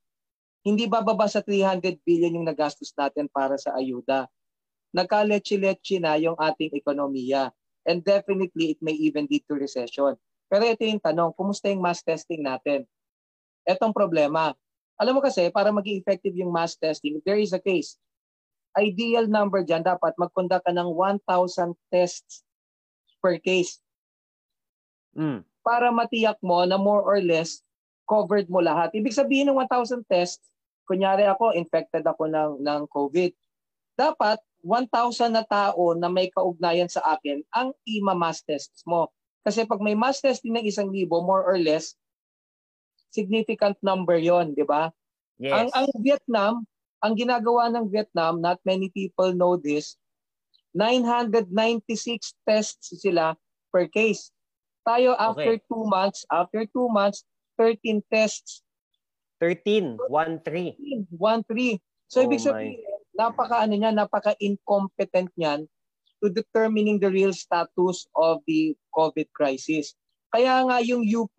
[0.63, 4.31] Hindi bababa sa 300 billion yung nagastos natin para sa ayuda.
[4.93, 7.49] Nagka-leche-leche na yung ating ekonomiya.
[7.89, 10.15] And definitely, it may even lead to recession.
[10.53, 12.85] Pero ito yung tanong, kumusta yung mass testing natin?
[13.65, 14.53] Etong problema,
[15.01, 17.97] alam mo kasi, para maging effective yung mass testing, there is a case.
[18.77, 22.45] Ideal number dyan, dapat mag-conduct ka ng 1,000 tests
[23.19, 23.81] per case.
[25.17, 25.45] Mm.
[25.65, 27.65] Para matiyak mo na more or less
[28.07, 28.93] covered mo lahat.
[28.93, 30.53] Ibig sabihin ng 1,000 tests,
[30.85, 33.33] kunyari ako, infected ako ng, ng COVID.
[33.97, 39.11] Dapat 1,000 na tao na may kaugnayan sa akin ang ima-mass tests mo.
[39.43, 41.99] Kasi pag may mass testing ng isang libo, more or less,
[43.11, 44.95] significant number yon, di ba?
[45.43, 45.53] Yes.
[45.53, 46.55] Ang, ang Vietnam,
[47.03, 49.99] ang ginagawa ng Vietnam, not many people know this,
[50.79, 53.35] 996 tests sila
[53.75, 54.31] per case.
[54.87, 55.67] Tayo after okay.
[55.69, 57.27] two months, after two months,
[57.59, 58.63] 13 tests.
[59.43, 61.11] 13, 1-3.
[61.11, 61.83] 1-3.
[62.07, 62.92] So oh ibig sabihin, my.
[63.17, 65.69] Napaka ano niya, napaka incompetent niyan
[66.23, 69.93] to determining the real status of the COVID crisis.
[70.31, 71.37] Kaya nga yung UP,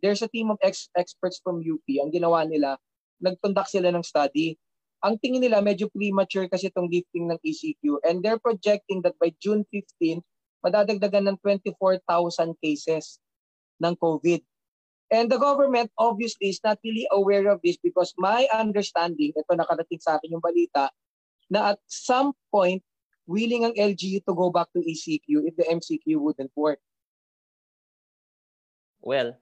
[0.00, 1.84] there's a team of ex- experts from UP.
[2.00, 2.78] Ang ginawa nila,
[3.20, 4.56] nagtundak sila ng study.
[5.04, 9.32] Ang tingin nila medyo premature kasi itong lifting ng ECQ and they're projecting that by
[9.40, 10.20] June 15,
[10.60, 12.04] madadagdagan ng 24,000
[12.60, 13.16] cases
[13.80, 14.40] ng COVID.
[15.10, 19.98] And the government obviously is not really aware of this because my understanding, ito nakarating
[19.98, 20.92] sa akin yung balita,
[21.50, 22.80] na at some point,
[23.26, 26.78] willing ang LGU to go back to ECQ if the MCQ wouldn't work.
[29.02, 29.36] Well.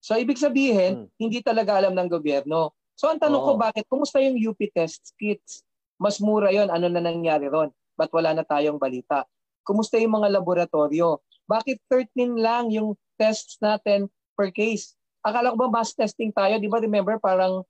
[0.00, 1.08] So ibig sabihin, hmm.
[1.16, 2.72] hindi talaga alam ng gobyerno.
[2.96, 3.46] So ang tanong oh.
[3.52, 5.64] ko bakit, kumusta yung UP test kits?
[6.00, 7.70] Mas mura yon ano na nangyari ron?
[7.94, 9.24] Ba't wala na tayong balita?
[9.64, 11.22] Kumusta yung mga laboratorio?
[11.48, 14.98] Bakit 13 lang yung tests natin per case.
[15.24, 16.58] Akala ko ba mass testing tayo?
[16.58, 17.64] Di ba remember parang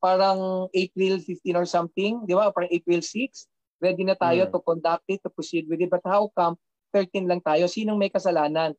[0.00, 2.24] parang April 15 or something?
[2.24, 2.50] Di ba?
[2.50, 3.46] Parang April 6?
[3.80, 4.50] Ready na tayo mm.
[4.52, 5.92] to conduct it, to proceed with it.
[5.92, 6.56] But how come
[6.92, 7.68] 13 lang tayo?
[7.68, 8.72] Sinong may kasalanan?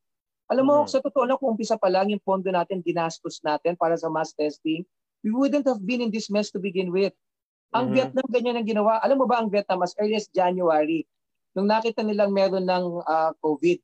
[0.51, 0.89] Alam mo, mm.
[0.89, 4.35] sa totoo lang, kung umpisa pa lang yung pondo natin, dinastos natin para sa mass
[4.35, 4.83] testing,
[5.21, 7.13] we wouldn't have been in this mess to begin with.
[7.71, 7.95] Ang mm-hmm.
[7.95, 8.99] Vietnam, ganyan ang ginawa.
[8.99, 11.07] Alam mo ba ang Vietnam, as early as January,
[11.55, 13.79] nung nakita nilang meron ng uh, COVID,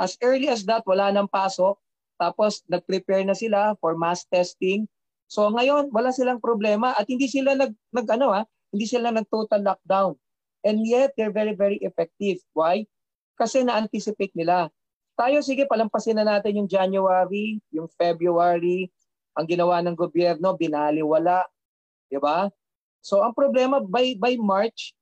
[0.00, 1.76] as early as that, wala nang pasok,
[2.16, 4.88] tapos nag-prepare na sila for mass testing.
[5.32, 9.24] So ngayon, wala silang problema at hindi sila nag, nag ano ah, hindi sila nag
[9.32, 10.12] total lockdown.
[10.60, 12.44] And yet they're very very effective.
[12.52, 12.84] Why?
[13.40, 14.68] Kasi na-anticipate nila.
[15.16, 18.92] Tayo sige palampasin na natin yung January, yung February,
[19.32, 21.48] ang ginawa ng gobyerno binaliwala,
[22.12, 22.52] 'di ba?
[23.00, 24.92] So ang problema by by March,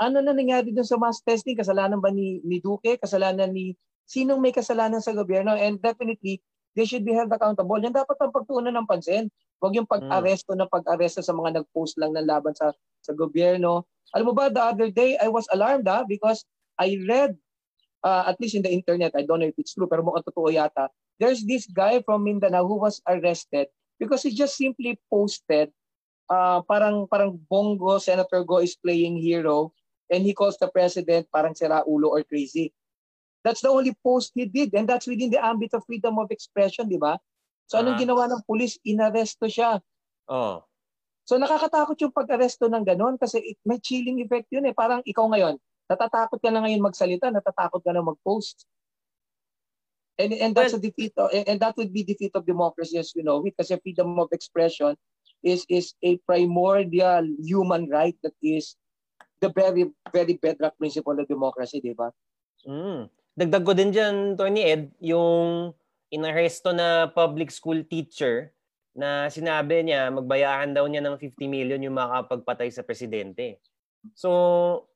[0.00, 1.60] ano na nangyari dun sa mass testing?
[1.60, 2.96] Kasalanan ba ni, ni Duque?
[2.96, 3.76] Kasalanan ni
[4.08, 6.40] sinong may kasalanan sa gobyerno and definitely
[6.72, 7.76] they should be held accountable.
[7.84, 9.28] Yan dapat ang pagtuunan ng pansin.
[9.58, 12.70] Huwag yung pag-aresto na pag-aresto sa mga nag-post lang ng laban sa
[13.02, 13.86] sa gobyerno.
[14.14, 16.46] Alam mo ba, the other day, I was alarmed ha, ah, because
[16.78, 17.36] I read,
[18.06, 20.48] uh, at least in the internet, I don't know if it's true, pero mukhang totoo
[20.48, 23.68] yata, there's this guy from Mindanao who was arrested
[23.98, 25.74] because he just simply posted
[26.30, 29.74] uh, parang parang Bongo, Senator Go is playing hero
[30.08, 32.72] and he calls the president parang sira ulo or crazy.
[33.42, 36.88] That's the only post he did and that's within the ambit of freedom of expression,
[36.88, 37.18] di ba?
[37.68, 38.80] So anong uh ginawa ng pulis?
[38.82, 39.76] Inaresto siya.
[40.26, 40.64] Oh.
[41.28, 44.72] So nakakatakot yung pag-aresto ng ganon kasi it, may chilling effect yun eh.
[44.72, 48.64] Parang ikaw ngayon, natatakot ka na ngayon magsalita, natatakot ka na mag-post.
[50.16, 52.98] And, and that's well, a defeat of, and, and that would be defeat of democracy
[52.98, 54.98] as we know it kasi freedom of expression
[55.46, 58.74] is is a primordial human right that is
[59.38, 62.10] the very very bedrock principle of democracy, di ba?
[62.66, 63.06] Mm.
[63.38, 65.70] Dagdag ko din dyan, Tony Ed, yung
[66.08, 68.52] inaresto na public school teacher
[68.98, 73.62] na sinabi niya magbayaran daw niya ng 50 million yung makapagpatay sa presidente.
[74.18, 74.88] So,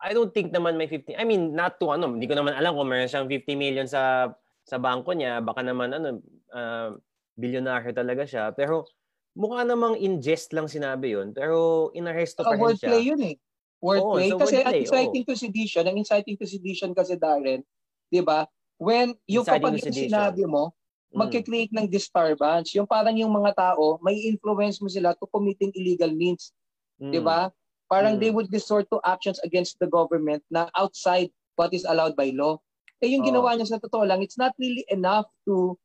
[0.00, 1.16] I don't think naman may 50.
[1.16, 4.32] I mean, not to ano, hindi ko naman alam kung meron siyang 50 million sa
[4.64, 5.40] sa bangko niya.
[5.44, 6.20] Baka naman ano,
[6.52, 6.96] uh,
[7.36, 8.52] bilyonaryo talaga siya.
[8.56, 8.88] Pero
[9.36, 11.32] mukha namang ingest lang sinabi yun.
[11.32, 12.92] Pero inaresto pa rin siya.
[12.92, 13.36] Wordplay yun eh
[13.80, 14.28] wordplay.
[14.30, 15.28] Oo, so kasi wordplay, inciting oh.
[15.28, 17.64] to sedition, ang inciting to sedition kasi Darren,
[18.12, 18.44] di ba?
[18.80, 20.72] When yung kapag yung sinabi mo,
[21.12, 21.20] mm.
[21.20, 22.72] magkikreate ng disturbance.
[22.72, 26.56] Yung parang yung mga tao, may influence mo sila to committing illegal means.
[26.96, 27.12] Mm.
[27.12, 27.52] Di ba?
[27.92, 28.20] Parang mm.
[28.24, 31.28] they would resort to actions against the government na outside
[31.60, 32.56] what is allowed by law.
[33.04, 33.28] Eh yung oh.
[33.28, 35.76] ginawa niya sa totoo lang, it's not really enough to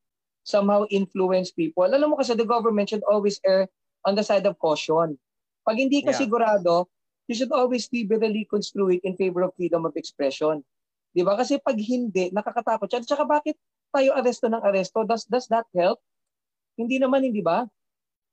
[0.48, 1.84] somehow influence people.
[1.84, 3.68] Alam mo kasi the government should always err
[4.08, 5.20] on the side of caution.
[5.68, 6.22] Pag hindi ka yeah.
[6.22, 6.88] sigurado,
[7.28, 10.62] you should always liberally construe it in favor of freedom of expression.
[11.16, 11.40] Di ba?
[11.40, 13.00] Kasi pag hindi, nakakatakot siya.
[13.00, 13.56] At saka bakit
[13.96, 15.08] tayo aresto ng aresto?
[15.08, 16.04] Does, does that help?
[16.76, 17.64] Hindi naman, hindi ba?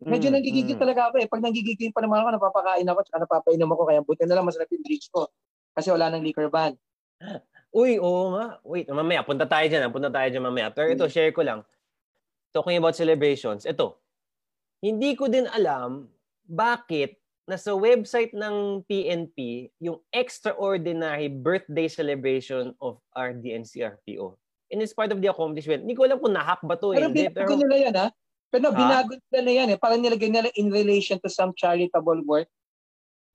[0.02, 0.82] Medyo mm, nagigigil mm.
[0.82, 1.30] talaga ako eh.
[1.30, 4.66] Pag nagigigil pa naman ako, napapakain ako, tsaka napapainom ako, kaya buti na lang masarap
[4.74, 5.30] yung drinks ko.
[5.78, 6.74] Kasi wala nang liquor ban.
[7.70, 8.58] Uy, oo nga.
[8.66, 9.94] Wait, mamaya, punta tayo dyan.
[9.94, 10.74] Punta tayo dyan mamaya.
[10.74, 11.12] Pero ito, mm.
[11.14, 11.62] share ko lang.
[12.50, 13.62] Talking about celebrations.
[13.62, 13.94] Ito,
[14.82, 16.10] hindi ko din alam
[16.42, 24.38] bakit na sa website ng PNP yung extraordinary birthday celebration of RDNCRPO.
[24.72, 25.84] And it's part of the accomplishment.
[25.84, 26.94] Hindi ko alam kung nahack ba to.
[26.96, 27.28] Pero eh.
[27.28, 28.08] binago nila yan ha?
[28.48, 28.78] Pero ha?
[28.78, 29.78] binago nila na yan eh.
[29.78, 32.48] Parang nilagay nila in relation to some charitable work.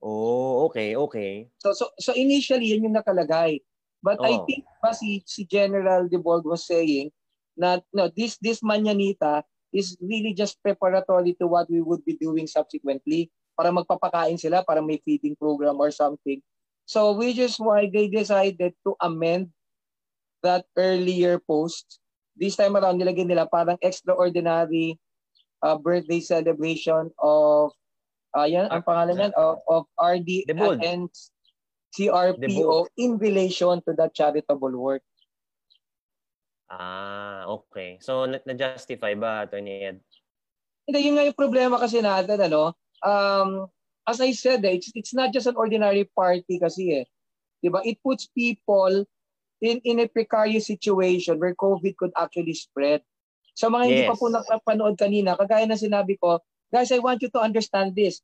[0.01, 1.49] Oh, okay, okay.
[1.61, 3.61] So so so initially yun yung nakalagay.
[4.01, 4.25] But oh.
[4.25, 7.11] I think pa si si General De Bold was saying
[7.57, 9.43] na no, this this manyanita
[9.75, 14.85] is really just preparatory to what we would be doing subsequently para magpapakain sila, para
[14.85, 16.37] may feeding program or something.
[16.85, 19.49] So which is why they decided to amend
[20.45, 21.99] that earlier post.
[22.37, 25.01] This time around, nilagyan nila parang extraordinary
[25.65, 27.73] uh, birthday celebration of,
[28.37, 30.45] uh, yan, ang pangalan yan, of, of RD
[30.85, 31.09] and
[31.97, 35.01] CRPO in relation to that charitable work.
[36.69, 37.97] Ah, okay.
[38.03, 39.97] So, na-justify ba, Attorney Ed?
[40.83, 43.67] Hindi, yun nga yung problema kasi natin, ano, um,
[44.07, 47.05] as I said, eh, it's, it's not just an ordinary party kasi eh.
[47.59, 47.81] Diba?
[47.83, 49.03] It puts people
[49.61, 53.01] in, in a precarious situation where COVID could actually spread.
[53.57, 53.89] Sa mga yes.
[53.89, 56.39] hindi pa po nakapanood kanina, kagaya na sinabi ko,
[56.71, 58.21] guys, I want you to understand this.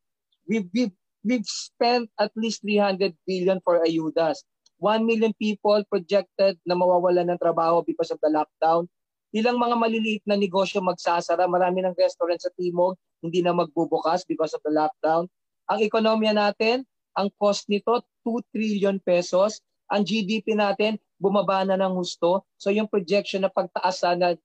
[0.47, 0.93] We've, we've,
[1.25, 4.45] we've spent at least 300 billion for ayudas.
[4.77, 8.85] 1 million people projected na mawawalan ng trabaho because of the lockdown.
[9.33, 11.49] Ilang mga maliliit na negosyo magsasara.
[11.49, 15.31] Marami ng restaurant sa Timog hindi na magbubukas because of the lockdown.
[15.71, 16.83] Ang ekonomiya natin,
[17.15, 19.63] ang cost nito 2 trillion pesos.
[19.87, 22.43] Ang GDP natin bumaba na ng husto.
[22.59, 24.35] So yung projection na pagtaas sana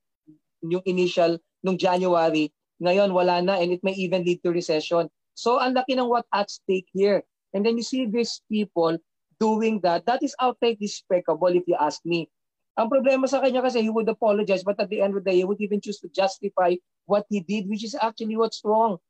[0.63, 5.11] yung initial nung January, ngayon wala na and it may even lead to recession.
[5.35, 7.27] So ang laki ng what at stake here.
[7.51, 8.95] And then you see these people
[9.43, 12.31] doing that, that is outright despicable if you ask me.
[12.79, 15.43] Ang problema sa kanya kasi he would apologize but at the end of the day
[15.43, 16.79] he would even choose to justify
[17.11, 19.03] what he did which is actually what's wrong.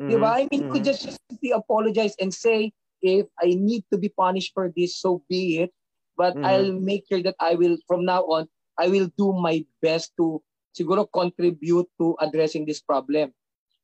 [0.00, 0.08] Mm-hmm.
[0.08, 0.30] Diba?
[0.32, 0.72] I mean, mm-hmm.
[0.72, 2.72] could just simply apologize and say
[3.02, 5.70] if I need to be punished for this, so be it.
[6.16, 6.44] But mm-hmm.
[6.44, 8.48] I'll make sure that I will, from now on,
[8.78, 10.40] I will do my best to
[10.72, 13.32] siguro contribute to addressing this problem.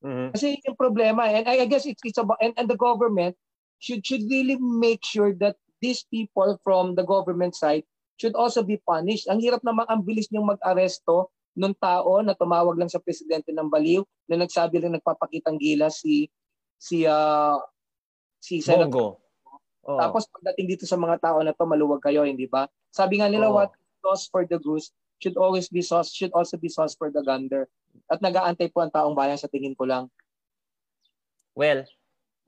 [0.04, 0.32] Mm-hmm.
[0.32, 3.36] Kasi yung problema, and I, I guess it's, it's about, and, and the government
[3.78, 7.84] should should really make sure that these people from the government side
[8.18, 9.30] should also be punished.
[9.30, 13.66] Ang hirap naman, ang bilis niyong mag-aresto nung tao na tumawag lang sa presidente ng
[13.66, 16.30] Baliw na nagsabi lang nagpapakitang gila si
[16.78, 17.58] si uh,
[18.38, 19.18] si Senator.
[19.82, 19.98] Oh.
[19.98, 22.70] Tapos pagdating dito sa mga tao na to maluwag kayo, hindi ba?
[22.94, 23.58] Sabi nga nila oh.
[23.58, 27.22] what sauce for the goose should always be sauce should also be sauce for the
[27.26, 27.66] gander.
[28.06, 30.06] At nagaantay po ang taong bayan sa tingin ko lang.
[31.58, 31.82] Well,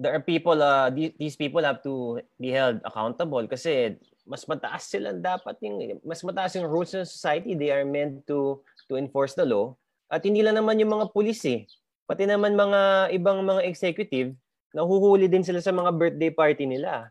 [0.00, 5.12] there are people uh these people have to be held accountable kasi mas mataas sila
[5.12, 7.52] dapat yung mas mataas yung rules ng society.
[7.52, 9.76] They are meant to to enforce the law.
[10.08, 11.68] At hindi lang naman yung mga pulis eh.
[12.08, 14.32] Pati naman mga ibang mga executive
[14.70, 17.10] nahuhuli din sila sa mga birthday party nila.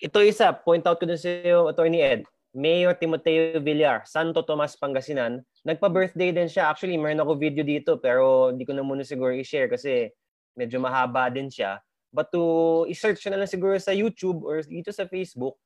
[0.00, 2.22] Ito isa point out ko din sa iyo attorney Ed.
[2.52, 5.40] Mayor Timoteo Villar, Santo Tomas, Pangasinan.
[5.64, 6.68] Nagpa-birthday din siya.
[6.68, 10.12] Actually, meron ako video dito pero hindi ko na muna siguro i-share kasi
[10.56, 11.80] medyo mahaba din siya.
[12.12, 15.56] But to i-search na lang siguro sa YouTube or dito sa Facebook,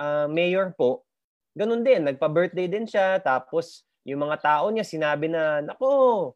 [0.00, 1.04] uh, mayor po,
[1.52, 3.20] ganun din, nagpa-birthday din siya.
[3.20, 6.32] Tapos yung mga tao niya sinabi na, nako,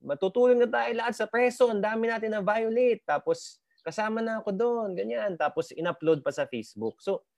[0.00, 3.04] matutulong na tayo lahat sa preso, ang dami natin na violate.
[3.04, 5.36] Tapos kasama na ako doon, ganyan.
[5.36, 6.96] Tapos in-upload pa sa Facebook.
[7.04, 7.28] So,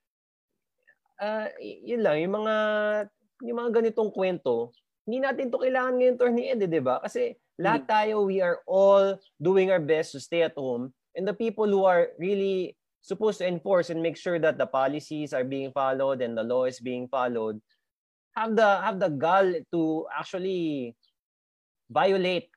[1.19, 2.55] uh, yun lang, yung mga
[3.43, 4.71] yung mga ganitong kwento,
[5.05, 6.99] hindi natin to kailangan ngayon, Tony Ed, eh, di ba?
[7.03, 7.91] Kasi lahat hmm.
[7.91, 10.93] tayo, we are all doing our best to stay at home.
[11.17, 15.33] And the people who are really supposed to enforce and make sure that the policies
[15.33, 17.63] are being followed and the law is being followed
[18.37, 20.93] have the have the gall to actually
[21.89, 22.51] violate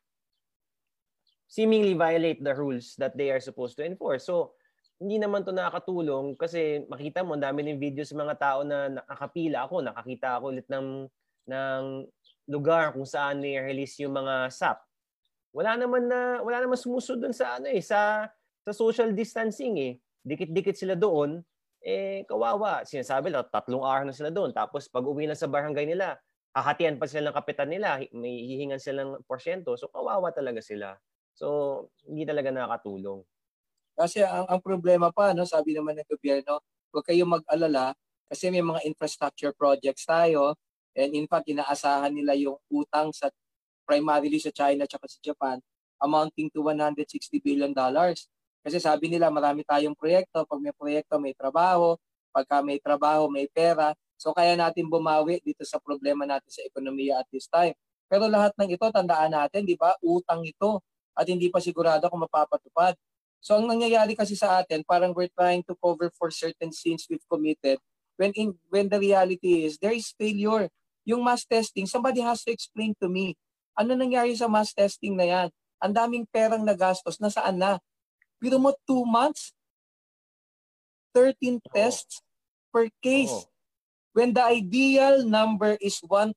[1.47, 4.25] seemingly violate the rules that they are supposed to enforce.
[4.25, 4.53] So,
[5.01, 9.65] hindi naman to nakakatulong kasi makita mo, dami ng video sa mga tao na nakakapila
[9.65, 11.09] ako, nakakita ako ulit ng,
[11.49, 11.81] ng
[12.51, 14.77] lugar kung saan ni-release yung mga SAP
[15.53, 18.29] wala naman na wala naman sumusunod dun sa ano eh sa
[18.63, 19.93] sa social distancing eh.
[20.21, 21.41] Dikit-dikit sila doon
[21.81, 22.83] eh kawawa.
[22.85, 26.19] Sinasabi lang tatlong araw na sila doon tapos pag uwi na sa barangay nila,
[26.53, 29.73] hahatian pa sila ng kapitan nila, may hihingan sila ng porsyento.
[29.79, 30.97] So kawawa talaga sila.
[31.33, 33.23] So hindi talaga nakakatulong.
[33.99, 37.91] Kasi ang, ang problema pa, no, sabi naman ng gobyerno, huwag kayong mag-alala
[38.29, 40.55] kasi may mga infrastructure projects tayo
[40.93, 43.29] and in fact inaasahan nila yung utang sa
[43.89, 45.58] primarily sa China at sa Japan
[45.97, 47.10] amounting to 160
[47.41, 48.30] billion dollars.
[48.62, 51.97] Kasi sabi nila marami tayong proyekto, pag may proyekto may trabaho,
[52.30, 53.97] pagka may trabaho may pera.
[54.19, 57.73] So kaya natin bumawi dito sa problema natin sa ekonomiya at this time.
[58.06, 59.95] Pero lahat ng ito tandaan natin, 'di ba?
[60.04, 60.84] Utang ito
[61.15, 62.95] at hindi pa sigurado kung mapapatupad.
[63.39, 67.23] So ang nangyayari kasi sa atin, parang we're trying to cover for certain sins we've
[67.32, 67.80] committed
[68.19, 70.67] when in when the reality is there is failure.
[71.08, 73.39] Yung mass testing, somebody has to explain to me
[73.79, 75.47] ano nangyari sa mass testing na yan?
[75.79, 77.15] Ang daming perang nagastos.
[77.23, 77.71] Nasaan na?
[78.43, 79.55] Pero mo 2 months?
[81.15, 81.71] 13 oh.
[81.71, 82.19] tests
[82.75, 83.31] per case.
[83.31, 83.47] Oh.
[84.11, 86.35] When the ideal number is 1,000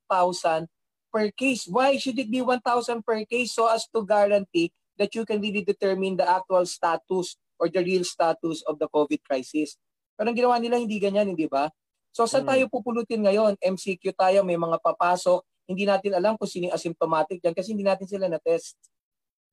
[1.13, 1.69] per case.
[1.69, 5.61] Why should it be 1,000 per case so as to guarantee that you can really
[5.61, 9.77] determine the actual status or the real status of the COVID crisis?
[10.17, 11.69] Pero ang ginawa nila hindi ganyan, hindi ba?
[12.17, 12.49] So sa hmm.
[12.49, 13.61] tayo pupulutin ngayon?
[13.61, 18.07] MCQ tayo, may mga papasok, hindi natin alam kung sino asymptomatic dyan kasi hindi natin
[18.07, 18.79] sila na-test.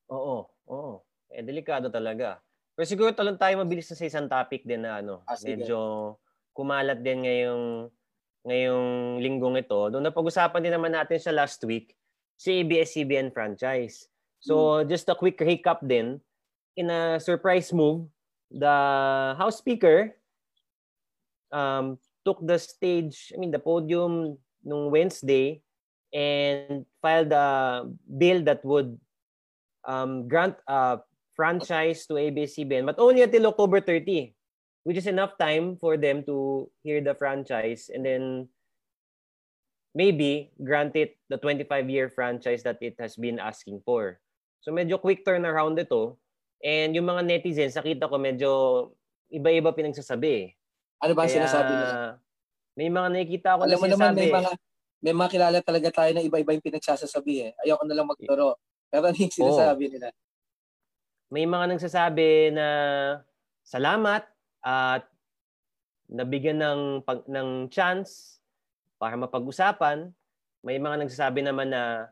[0.09, 0.93] Oo, oo.
[1.29, 2.41] Eh, delikado talaga.
[2.73, 6.15] Pero siguro talon tayo mabilis na sa isang topic din na ano, ah, medyo
[6.55, 7.65] kumalat din ngayong
[8.47, 8.87] ngayong
[9.19, 9.91] linggong ito.
[9.91, 11.93] Doon napag-usapan din naman natin sa last week,
[12.39, 14.07] si ABS-CBN franchise.
[14.39, 14.87] So, hmm.
[14.87, 16.23] just a quick recap din.
[16.79, 18.07] In a surprise move,
[18.47, 18.75] the
[19.35, 20.15] House Speaker
[21.51, 25.59] um, took the stage, I mean, the podium nung Wednesday
[26.13, 27.85] and filed a
[28.17, 28.97] bill that would
[29.85, 30.99] um, grant a
[31.35, 34.35] franchise to ABS-CBN, but only until October 30,
[34.83, 38.47] which is enough time for them to hear the franchise and then
[39.95, 44.19] maybe grant it the 25-year franchise that it has been asking for.
[44.61, 46.19] So medyo quick turnaround ito.
[46.59, 48.49] And yung mga netizens, nakita ko medyo
[49.31, 50.51] iba-iba pinagsasabi.
[50.99, 51.95] Ano ba Kaya, sinasabi nila?
[52.75, 53.95] May mga nakikita ako Alam na sinasabi.
[53.95, 54.51] Alam mo naman, may mga,
[54.99, 57.51] may mga kilala talaga tayo na iba-iba yung pinagsasabi eh.
[57.63, 58.59] Ayoko na lang magturo.
[58.89, 59.91] Pero ano yung sinasabi oh.
[59.95, 60.09] nila?
[61.29, 62.67] may mga nagsasabi na
[63.61, 64.25] salamat
[64.65, 65.05] at
[66.09, 68.41] nabigyan ng pag, ng chance
[68.97, 70.09] para mapag-usapan.
[70.65, 72.09] May mga nagsasabi naman na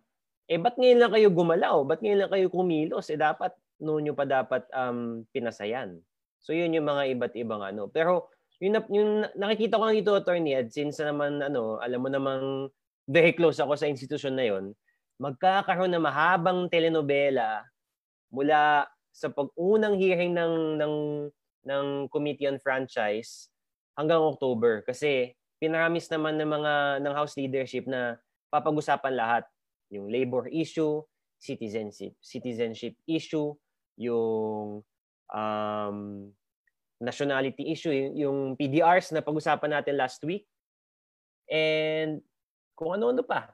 [0.47, 1.83] eh ba't ngayon lang kayo gumalaw?
[1.83, 3.09] Ba't ngayon lang kayo kumilos?
[3.09, 5.97] Eh dapat noon nyo pa dapat um, pinasayan.
[6.39, 7.89] So yun yung mga iba't ibang ano.
[7.89, 12.69] Pero yung, yung nakikita ko lang dito, Attorney Ed, since naman ano, alam mo namang
[13.07, 14.75] very close ako sa institusyon na yon,
[15.17, 17.65] magkakaroon na mahabang telenovela
[18.29, 20.95] mula sa pag-unang hearing ng ng
[21.67, 23.49] ng Committee on Franchise
[23.97, 24.85] hanggang October.
[24.85, 28.19] Kasi pinaramis naman ng mga ng House leadership na
[28.53, 29.43] papag-usapan lahat.
[29.89, 31.01] Yung labor issue,
[31.39, 33.55] citizenship citizenship issue,
[33.95, 34.83] yung
[35.31, 35.97] um,
[36.99, 40.45] nationality issue, yung, yung PDRs na pag-usapan natin last week.
[41.47, 42.21] And
[42.77, 43.49] kung ano-ano pa.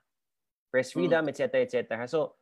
[0.68, 0.98] Press hmm.
[1.00, 1.32] freedom, mm.
[1.32, 1.64] etc.
[1.64, 1.80] etc.
[2.12, 2.36] So,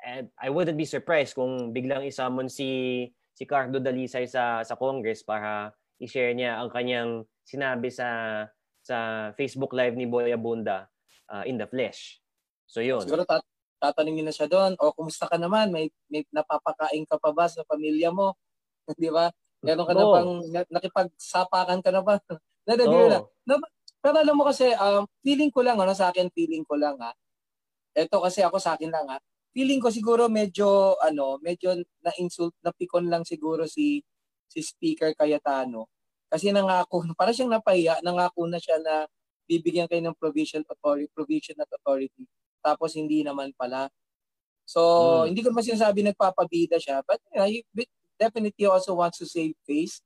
[0.00, 3.04] And I wouldn't be surprised kung biglang isamon si
[3.36, 8.42] si Cardo Dalisay sa sa Congress para i-share niya ang kanyang sinabi sa
[8.80, 10.88] sa Facebook Live ni Boy Abunda
[11.28, 12.16] uh, in the flesh.
[12.64, 13.04] So yun.
[13.04, 13.44] Siguro tat
[13.80, 15.72] tatanungin na siya doon, o kumusta ka naman?
[15.72, 18.36] May, may napapakain ka pa ba sa pamilya mo?
[19.00, 19.28] Di ba?
[19.60, 20.00] Meron ka no.
[20.00, 20.32] na bang
[20.68, 22.20] nakipagsapakan ka na ba?
[22.64, 23.20] Nadabiro no.
[23.48, 23.56] na.
[24.00, 27.12] Pero alam mo kasi, um, feeling ko lang, ano, sa akin, feeling ko lang, ha.
[27.96, 29.18] Ito kasi ako sa akin lang, ha
[29.50, 34.02] feeling ko siguro medyo ano, medyo na-insult, napikon lang siguro si
[34.50, 35.90] si Speaker Cayetano.
[36.30, 39.06] Kasi nangako, para siyang napahiya, nangako na siya na
[39.50, 42.26] bibigyan kayo ng provision authority, provision at authority.
[42.62, 43.90] Tapos hindi naman pala.
[44.66, 44.80] So,
[45.26, 45.34] hmm.
[45.34, 47.66] hindi ko naman sinasabi nagpapabida siya, but you know, he
[48.14, 49.98] definitely also wants to save face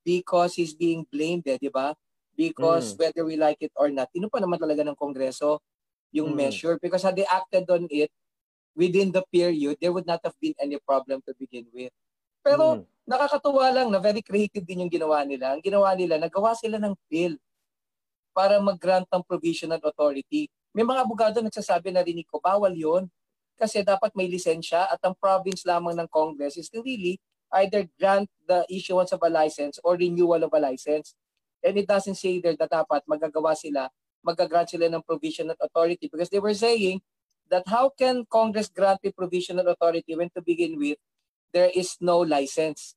[0.00, 1.92] because he's being blamed, eh, di ba?
[2.32, 2.98] Because hmm.
[3.04, 5.60] whether we like it or not, ino pa naman talaga ng Kongreso
[6.12, 6.38] yung hmm.
[6.48, 8.12] measure because had they acted on it,
[8.76, 11.92] within the period, there would not have been any problem to begin with.
[12.42, 12.84] Pero mm.
[13.06, 15.54] nakakatuwa lang na very creative din yung ginawa nila.
[15.54, 17.36] Ang ginawa nila, nagawa sila ng bill
[18.32, 20.48] para mag-grant ng provisional authority.
[20.72, 23.06] May mga abogado nagsasabi na rinig ko, bawal yon
[23.60, 27.20] kasi dapat may lisensya at ang province lamang ng Congress is to really
[27.60, 31.12] either grant the issuance of a license or renewal of a license.
[31.62, 33.88] And it doesn't say there that dapat magagawa sila,
[34.26, 37.00] magagrant sila ng provisional authority because they were saying
[37.50, 40.98] that how can Congress grant a provisional authority when to begin with,
[41.52, 42.96] there is no license.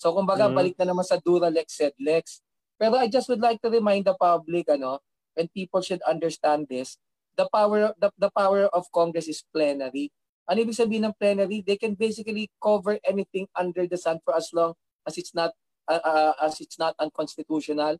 [0.00, 0.58] So kumbaga mm-hmm.
[0.58, 2.42] balik na naman sa Duralex Sedlex.
[2.80, 4.98] Pero I just would like to remind the public ano,
[5.38, 6.98] and people should understand this,
[7.38, 10.10] the power the, the power of Congress is plenary.
[10.50, 11.62] Ano ibig sabihin ng plenary?
[11.62, 14.74] They can basically cover anything under the sun for as long
[15.06, 15.54] as it's not
[15.88, 17.98] uh, uh, as it's not unconstitutional.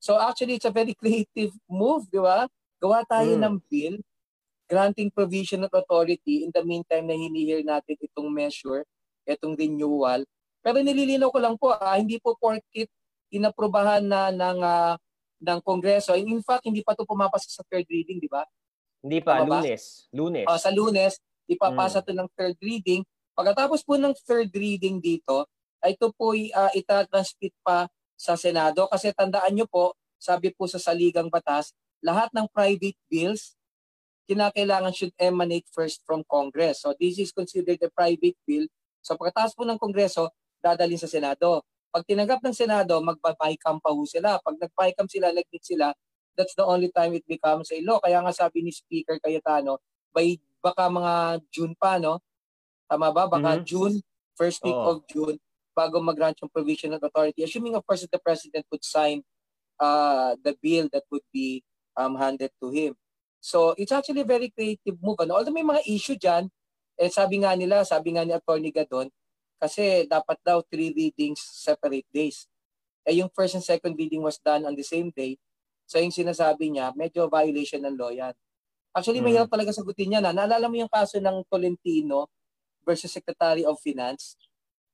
[0.00, 2.48] So actually it's a very creative move, di ba?
[2.80, 3.42] Gawa tayo mm.
[3.44, 3.96] ng bill
[4.70, 8.86] granting provision of authority in the meantime na hinihir natin itong measure,
[9.26, 10.22] itong renewal.
[10.62, 12.86] Pero nililinaw ko lang po, ah, hindi po porkit
[13.34, 14.94] inaprobahan na ng uh,
[15.40, 16.14] ng Kongreso.
[16.14, 18.46] In fact, hindi pa to pumapasok sa third reading, di ba?
[19.00, 19.82] Hindi pa, Tama lunes.
[20.12, 20.14] Ba?
[20.14, 20.46] Lunes.
[20.46, 21.12] Uh, sa lunes,
[21.48, 22.06] ipapasa mm.
[22.06, 23.02] to ng third reading.
[23.32, 25.48] Pagkatapos po ng third reading dito,
[25.88, 31.32] ito po uh, itatransmit pa sa Senado kasi tandaan nyo po, sabi po sa saligang
[31.32, 31.72] batas,
[32.04, 33.56] lahat ng private bills
[34.30, 36.86] kinakailangan should emanate first from Congress.
[36.86, 38.70] So this is considered a private bill.
[39.02, 40.30] So pagkatapos po ng Kongreso,
[40.62, 41.66] dadalhin sa Senado.
[41.90, 44.38] Pag tinanggap ng Senado, magpapahikam pa ho sila.
[44.38, 45.90] Pag nagpahikam sila, nag sila,
[46.38, 47.98] that's the only time it becomes a law.
[47.98, 49.82] Kaya nga sabi ni Speaker Cayetano,
[50.14, 51.14] by baka mga
[51.50, 52.22] June pa, no?
[52.86, 53.26] Tama ba?
[53.26, 53.66] Baka mm-hmm.
[53.66, 53.98] June,
[54.38, 54.94] first week oh.
[54.94, 55.42] of June,
[55.74, 57.42] bago mag-grant yung provisional authority.
[57.42, 59.22] Assuming, of course, that the President would sign
[59.78, 61.62] uh, the bill that would be
[61.96, 62.94] um, handed to him.
[63.40, 65.16] So, it's actually a very creative move.
[65.22, 65.40] Ano?
[65.40, 66.52] Although may mga issue dyan,
[67.00, 68.68] eh, sabi nga nila, sabi nga ni Atty.
[68.68, 69.08] Gadon,
[69.56, 72.44] kasi dapat daw three readings separate days.
[73.08, 75.40] Eh, yung first and second reading was done on the same day.
[75.88, 78.36] So yung sinasabi niya, medyo violation ng law yan.
[78.92, 79.26] Actually, mm.
[79.26, 80.30] mahirap talaga sagutin niya na.
[80.30, 82.28] Naalala mo yung kaso ng Tolentino
[82.84, 84.36] versus Secretary of Finance?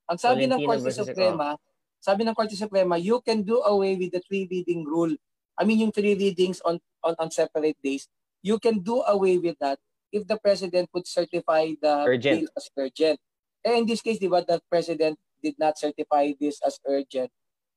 [0.07, 1.61] Ang sabi Tolentino ng Korte Suprema, oh.
[1.99, 5.11] sabi ng Korte Suprema, you can do away with the three reading rule.
[5.59, 8.07] I mean, yung three readings on, on, on separate days.
[8.45, 9.83] You can do away with that
[10.15, 12.47] if the President would certify the urgent.
[12.47, 13.19] bill as urgent.
[13.67, 17.33] Eh, in this case, di ba, the President did not certify this as urgent.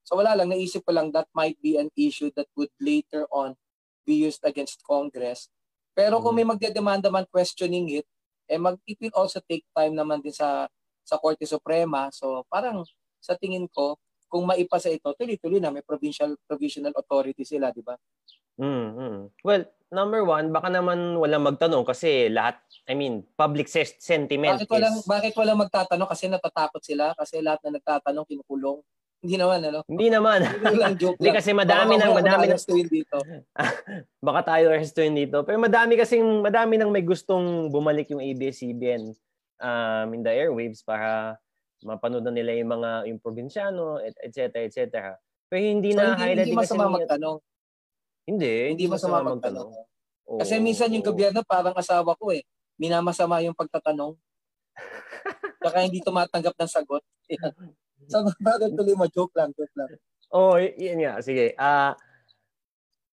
[0.05, 3.57] So wala lang, naisip ko lang that might be an issue that would later on
[4.05, 5.49] be used against Congress.
[5.97, 8.05] Pero kung may magdedemanda man questioning it,
[8.49, 10.65] eh mag, it will also take time naman din sa
[11.09, 12.13] sa Korte Suprema.
[12.13, 12.85] So parang
[13.17, 13.97] sa tingin ko,
[14.29, 17.97] kung maipasa ito, tuloy-tuloy na may provincial provisional authority sila, di ba?
[18.61, 19.41] Mm-hmm.
[19.41, 24.95] Well, number one, baka naman walang magtanong kasi lahat, I mean, public sentiment bakit walang,
[25.01, 25.07] is...
[25.09, 26.09] Bakit walang magtatanong?
[26.13, 27.17] Kasi natatakot sila?
[27.17, 28.79] Kasi lahat na nagtatanong, kinukulong?
[29.19, 29.79] Hindi naman, ano?
[29.89, 30.39] Hindi naman.
[30.47, 33.17] Hindi kasi madami nang madami nang dito.
[34.27, 35.43] Baka tayo arrestuin dito.
[35.43, 39.11] Pero madami kasi madami nang may gustong bumalik yung ABS-CBN
[39.59, 41.37] um, in the airwaves para
[41.83, 44.51] mapanood na nila yung mga yung probinsyano, etc.
[44.67, 45.15] etc.
[45.47, 47.37] Pero hindi so, na hindi, highlight hindi masama kasi magtanong.
[48.29, 49.69] Hindi, hindi, hindi masama, masama magtanong.
[49.71, 50.39] magtanong.
[50.39, 52.45] Kasi minsan yung gobyerno parang asawa ko eh.
[52.77, 54.13] Minamasama yung pagtatanong.
[55.65, 57.03] Saka hindi tumatanggap ng sagot.
[58.11, 59.89] Sa bagay tuloy mo, joke lang, joke lang.
[60.29, 61.19] Oh, yun nga.
[61.25, 61.57] Sige.
[61.57, 61.97] Uh,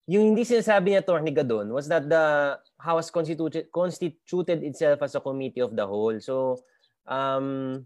[0.07, 5.21] yung hindi sinasabi niya Attorney Gadon was that the House constituted, constituted itself as a
[5.21, 6.15] committee of the whole.
[6.23, 6.63] So,
[7.11, 7.83] um,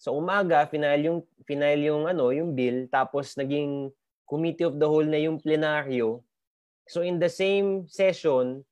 [0.00, 3.92] so umaga, final yung, final yung, ano, yung bill, tapos naging
[4.24, 6.24] committee of the whole na yung plenaryo.
[6.88, 8.64] So, in the same session,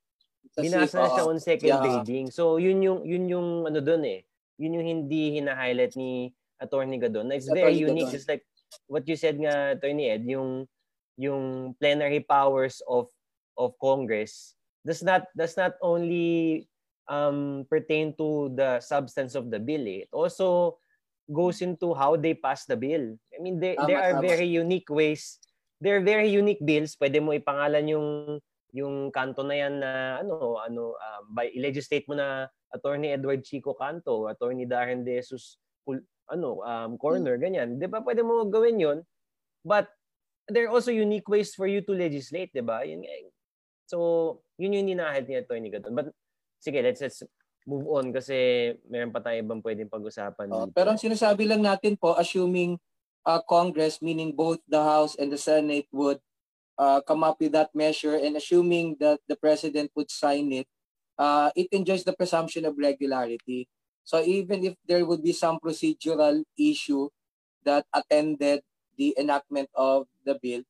[0.57, 1.85] binasa na siya on second yeah.
[1.85, 2.33] reading.
[2.33, 4.25] So, yun yung, yun yung, ano doon eh,
[4.57, 7.29] yun yung hindi hina-highlight ni Attorney Gadon.
[7.37, 8.09] It's very Attorney unique.
[8.09, 8.17] Gadon.
[8.17, 8.45] Just like
[8.89, 10.65] what you said nga, Attorney Ed, yung
[11.21, 13.13] yung plenary powers of
[13.61, 16.65] of Congress does not does not only
[17.05, 19.85] um, pertain to the substance of the bill.
[19.85, 20.09] Eh.
[20.09, 20.81] It also
[21.29, 23.21] goes into how they pass the bill.
[23.29, 24.25] I mean, they, tama, there are tama.
[24.25, 25.37] very unique ways.
[25.81, 26.97] There are very unique bills.
[26.97, 28.09] Pwede mo ipangalan yung
[28.73, 33.77] yung kanto na yan na ano ano um, by legislate mo na Attorney Edward Chico
[33.77, 35.61] Canto, Attorney Darren De Jesus
[36.31, 37.43] ano, um, corner, hmm.
[37.43, 37.69] ganyan.
[37.77, 38.99] Di ba pwede mo gawin yun?
[39.67, 39.91] But
[40.51, 42.83] there are also unique ways for you to legislate, di ba?
[42.85, 43.07] Yun,
[43.87, 45.71] so, yun yung ninahid ni Atty.
[45.71, 45.95] Gadon.
[45.95, 46.13] But,
[46.61, 47.23] sige, let's, let's
[47.67, 50.51] move on kasi meron pa tayo ibang pwedeng pag-usapan.
[50.51, 52.77] Oh, pero ang sinasabi lang natin po, assuming
[53.25, 56.19] uh, Congress, meaning both the House and the Senate would
[56.81, 60.67] uh, come up with that measure and assuming that the President would sign it,
[61.21, 63.69] uh, it enjoys the presumption of regularity.
[64.03, 67.13] So even if there would be some procedural issue
[67.63, 68.65] that attended
[68.97, 70.63] the enactment of the bill,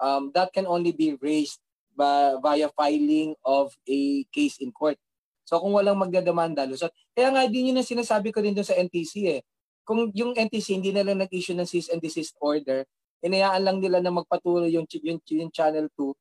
[0.00, 1.60] um, that can only be raised
[1.96, 4.96] by, via filing of a case in court.
[5.44, 6.94] So kung walang magdademanda, lusot.
[7.10, 9.40] Kaya nga din yun ang sinasabi ko din doon sa NTC eh.
[9.82, 12.86] Kung yung NTC hindi na lang nag-issue ng cease and desist order,
[13.20, 16.14] inayaan lang nila na magpatuloy yung, yung, yung Channel 2,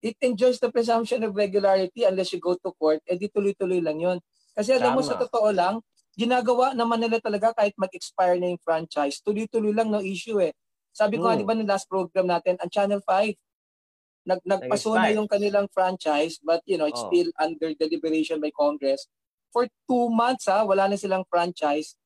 [0.00, 4.18] it enjoys the presumption of regularity unless you go to court, edi tuloy-tuloy lang yun.
[4.56, 5.04] Kasi alam Tama.
[5.04, 5.84] mo, sa totoo lang,
[6.16, 9.20] ginagawa naman nila talaga kahit mag-expire na yung franchise.
[9.20, 10.52] Tuloy-tuloy lang no issue eh.
[11.00, 11.40] Sabi ko, mm.
[11.40, 13.32] di ba, ng last program natin, ang Channel 5,
[14.28, 17.08] nag nagpaso na yung kanilang franchise but you know, it's oh.
[17.08, 19.08] still under deliberation by Congress.
[19.48, 21.96] For two months, ha, wala na silang franchise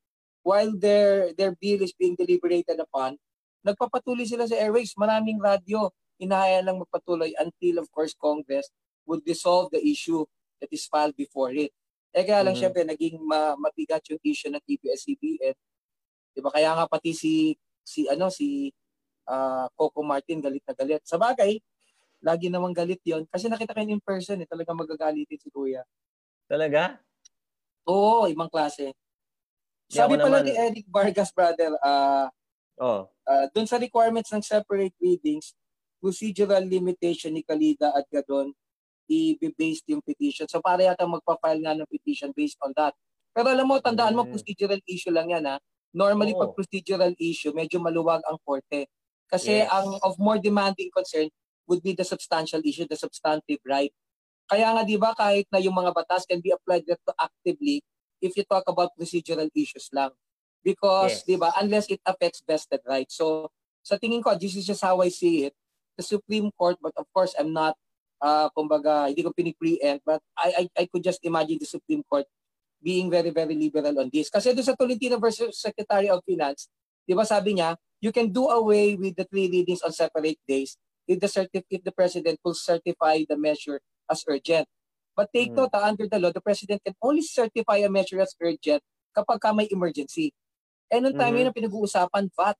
[0.41, 3.19] while their their bill is being deliberated upon.
[3.67, 4.95] Nagpapatuloy sila sa airways.
[4.95, 5.91] Maraming radio.
[6.15, 8.71] Inahaya lang magpatuloy until, of course, Congress
[9.03, 10.23] would dissolve the issue
[10.63, 11.75] that is filed before it.
[12.15, 12.63] Eh kaya lang mm-hmm.
[12.63, 15.55] syempre naging ma- mabigat yung issue ng ABS-CBN.
[16.31, 16.49] 'Di ba?
[16.49, 17.51] Kaya nga pati si
[17.83, 18.71] si ano si
[19.29, 21.01] uh, Coco Martin galit na galit.
[21.05, 21.57] Sa bagay,
[22.25, 25.85] lagi namang galit 'yon kasi nakita ko in person eh, talaga magagalitin si Kuya.
[26.49, 26.97] Talaga?
[27.85, 28.93] Oo, ibang klase.
[29.85, 30.49] Di Sabi pala naman...
[30.49, 32.25] ni Eric Vargas, brother, uh,
[32.81, 33.05] oh.
[33.29, 35.53] uh, dun sa requirements ng separate readings,
[36.01, 38.49] procedural limitation ni Kalida at Gadon
[39.09, 40.49] i-based yung petition.
[40.49, 42.93] So para yata magpa-file nga ng petition based on that.
[43.35, 44.31] Pero alam mo, tandaan mo, mm.
[44.31, 45.59] procedural issue lang yan ha.
[45.95, 46.41] Normally, oh.
[46.43, 48.89] pag procedural issue, medyo maluwag ang korte.
[49.29, 49.69] Kasi yes.
[49.73, 51.29] ang of more demanding concern,
[51.67, 53.93] would be the substantial issue, the substantive right.
[54.45, 57.81] Kaya nga 'di ba kahit na yung mga batas can be applied retroactively
[58.21, 60.13] if you talk about procedural issues lang.
[60.61, 61.25] Because yes.
[61.25, 63.17] 'di ba unless it affects vested rights.
[63.17, 63.49] So
[63.81, 65.53] sa tingin ko this is just how I see it.
[65.97, 67.73] The Supreme Court but of course I'm not
[68.21, 72.29] uh kumbaga hindi ko pini-preempt but I, I I could just imagine the Supreme Court
[72.85, 74.29] being very very liberal on this.
[74.29, 76.69] Kasi doon sa Tolentino versus Secretary of Finance,
[77.09, 80.77] 'di ba sabi niya, you can do away with the three readings on separate days
[81.07, 83.79] if the certif- if the president will certify the measure
[84.09, 84.67] as urgent.
[85.15, 85.63] But take mm.
[85.63, 88.83] note, uh, under the law, the president can only certify a measure as urgent
[89.15, 90.35] kapag ka may emergency.
[90.91, 91.37] And noong time mm-hmm.
[91.39, 92.57] yun ang pinag-uusapan, VAT.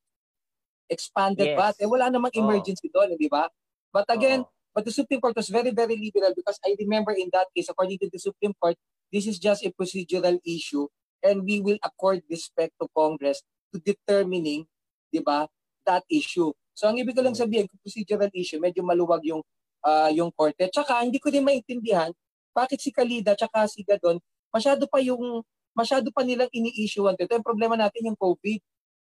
[0.87, 1.57] Expanded yes.
[1.59, 1.75] VAT.
[1.83, 3.03] Eh wala namang emergency oh.
[3.03, 3.51] doon, di ba?
[3.91, 4.49] But again, oh.
[4.71, 7.99] but the Supreme Court was very, very liberal because I remember in that case, according
[8.05, 8.79] to the Supreme Court,
[9.11, 10.87] this is just a procedural issue
[11.21, 13.41] and we will accord respect to Congress
[13.73, 14.67] to determining,
[15.15, 15.47] di ba,
[15.87, 16.51] that issue.
[16.75, 17.39] So ang ibig ko lang mm.
[17.39, 19.39] sabihin, kung procedural issue, medyo maluwag yung
[19.87, 20.67] uh, yung korte.
[20.67, 22.11] Tsaka hindi ko din maintindihan
[22.55, 24.15] bakit si Kalida tsaka si Gadon
[24.47, 25.43] masyado pa yung
[25.75, 27.19] masyado pa nilang ini-issuean.
[27.19, 28.59] Ito yung problema natin yung COVID.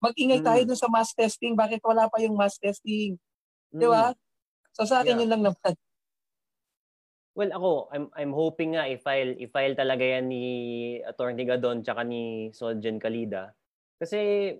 [0.04, 0.46] Mag-ingay mm.
[0.46, 1.56] tayo dun sa mass testing.
[1.56, 3.16] Bakit wala pa yung mass testing?
[3.72, 4.12] Di ba?
[4.12, 4.16] Mm.
[4.76, 5.20] So sa akin yeah.
[5.24, 5.72] yun lang naman.
[7.32, 10.44] Well, ako, I'm I'm hoping nga i-file i-file talaga yan ni
[11.00, 13.56] Attorney Gadon tsaka ni Soljen Kalida.
[13.96, 14.52] Kasi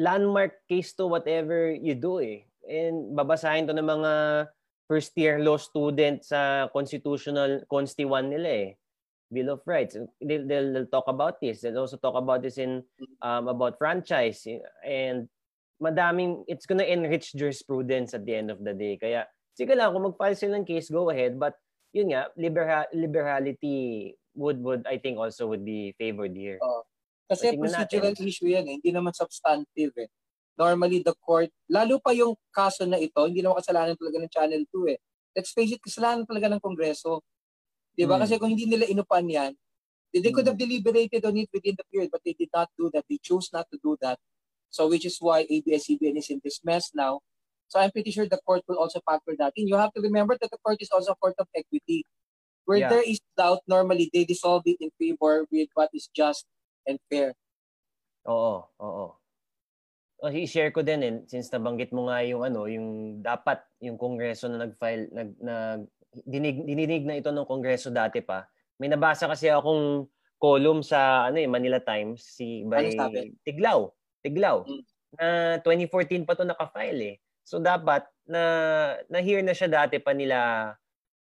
[0.00, 2.48] landmark case to whatever you do eh.
[2.64, 4.12] And babasahin to ng mga
[4.88, 8.68] first year law student sa constitutional consti 1 nila eh.
[9.30, 9.94] Bill of Rights.
[10.18, 11.62] They'll, they'll talk about this.
[11.62, 12.82] They'll also talk about this in
[13.22, 14.42] um, about franchise
[14.82, 15.30] and
[15.78, 18.98] madaming it's gonna enrich jurisprudence at the end of the day.
[18.98, 21.38] Kaya sige lang, kung mag-file sila ng case, go ahead.
[21.38, 21.54] But
[21.94, 26.58] yun nga, liberal, liberality would, would I think also would be favored here.
[26.58, 26.82] Uh,
[27.30, 28.26] kasi procedural natin.
[28.26, 30.10] issue yan eh, hindi naman substantive eh.
[30.58, 34.62] Normally the court, lalo pa yung kaso na ito, hindi naman kasalanan talaga ng Channel
[34.66, 34.98] 2 eh.
[35.38, 37.22] Let's face it, kasalanan talaga ng Kongreso.
[37.94, 38.18] Di ba?
[38.18, 38.26] Hmm.
[38.26, 39.54] Kasi kung hindi nila inupan yan,
[40.10, 40.66] they, they could have hmm.
[40.66, 43.06] deliberated on it within the period, but they did not do that.
[43.06, 44.18] They chose not to do that.
[44.74, 47.22] So which is why ABS-CBN is in this mess now.
[47.70, 49.70] So I'm pretty sure the court will also factor that in.
[49.70, 52.02] You have to remember that the court is also a court of equity.
[52.66, 52.90] Where yeah.
[52.90, 56.46] there is doubt, normally they dissolve it in favor with what is just
[56.86, 57.34] and fair.
[58.28, 59.06] Oo, oo.
[60.20, 64.52] Oh, i-share ko din eh, since nabanggit mo nga yung ano, yung dapat yung kongreso
[64.52, 65.80] na nag-file nag, nag
[66.28, 68.44] dinig, dininig na ito ng kongreso dati pa.
[68.76, 70.04] May nabasa kasi akong
[70.40, 73.80] column sa ano eh Manila Times si by ano Tiglaw.
[74.20, 74.56] Tiglaw.
[74.68, 74.82] Mm.
[75.16, 75.26] Na
[75.64, 77.16] 2014 pa to naka-file eh.
[77.44, 78.42] So dapat na
[79.08, 80.72] na-hear na siya dati pa nila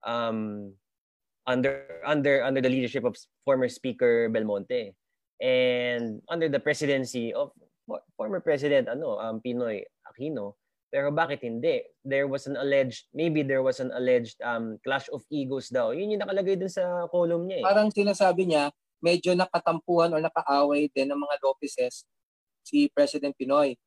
[0.02, 0.70] um,
[1.45, 3.14] under under under the leadership of
[3.45, 4.97] former Speaker Belmonte
[5.40, 7.52] and under the presidency of
[8.14, 10.60] former President ano um, Pinoy Aquino.
[10.90, 11.86] Pero bakit hindi?
[12.02, 15.94] There was an alleged, maybe there was an alleged um, clash of egos daw.
[15.94, 17.66] Yun yung nakalagay dun sa column niya eh.
[17.66, 22.10] Parang sinasabi niya, medyo nakatampuhan o nakaaway din ng mga Lopezes
[22.66, 23.78] si President Pinoy.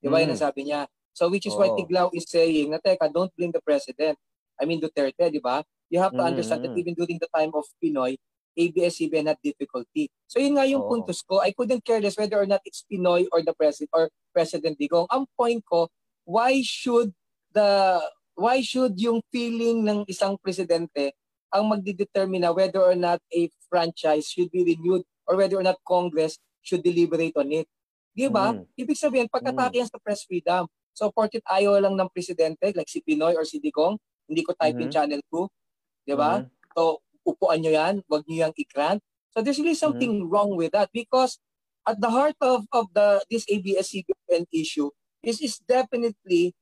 [0.00, 0.22] Di ba mm.
[0.28, 0.84] yung nasabi niya?
[1.16, 1.64] So which is oh.
[1.64, 4.20] why Tiglaw is saying na teka, don't blame the president.
[4.60, 5.64] I mean Duterte, di ba?
[5.88, 6.36] You have to mm-hmm.
[6.36, 8.20] understand that even during the time of Pinoy,
[8.58, 10.10] ABS-CBN had difficulty.
[10.26, 10.90] So yun nga yung oh.
[10.90, 11.40] puntos ko.
[11.40, 15.06] I couldn't care less whether or not it's Pinoy or the president or President Digong.
[15.10, 15.88] Ang point ko,
[16.26, 17.14] why should
[17.54, 18.00] the
[18.38, 21.12] why should yung feeling ng isang presidente
[21.50, 26.38] ang magdidetermine whether or not a franchise should be renewed or whether or not Congress
[26.62, 27.66] should deliberate on it.
[28.14, 28.54] Di ba?
[28.54, 28.66] Mm.
[28.78, 29.90] Ibig sabihin, pagkatake mm.
[29.90, 30.66] sa press freedom.
[30.94, 34.78] So, porkit ayaw lang ng presidente, like si Pinoy or si Digong, hindi ko type
[34.78, 34.90] mm-hmm.
[34.90, 36.06] in channel 2.
[36.06, 36.42] Di ba?
[36.42, 36.74] Mm-hmm.
[36.74, 39.00] So, upuan nyo yan, wag nyo yung i-grant.
[39.30, 40.30] So, there's really something mm-hmm.
[40.30, 41.38] wrong with that because
[41.86, 44.90] at the heart of, of the this ABS-CBN issue
[45.22, 46.52] is, is definitely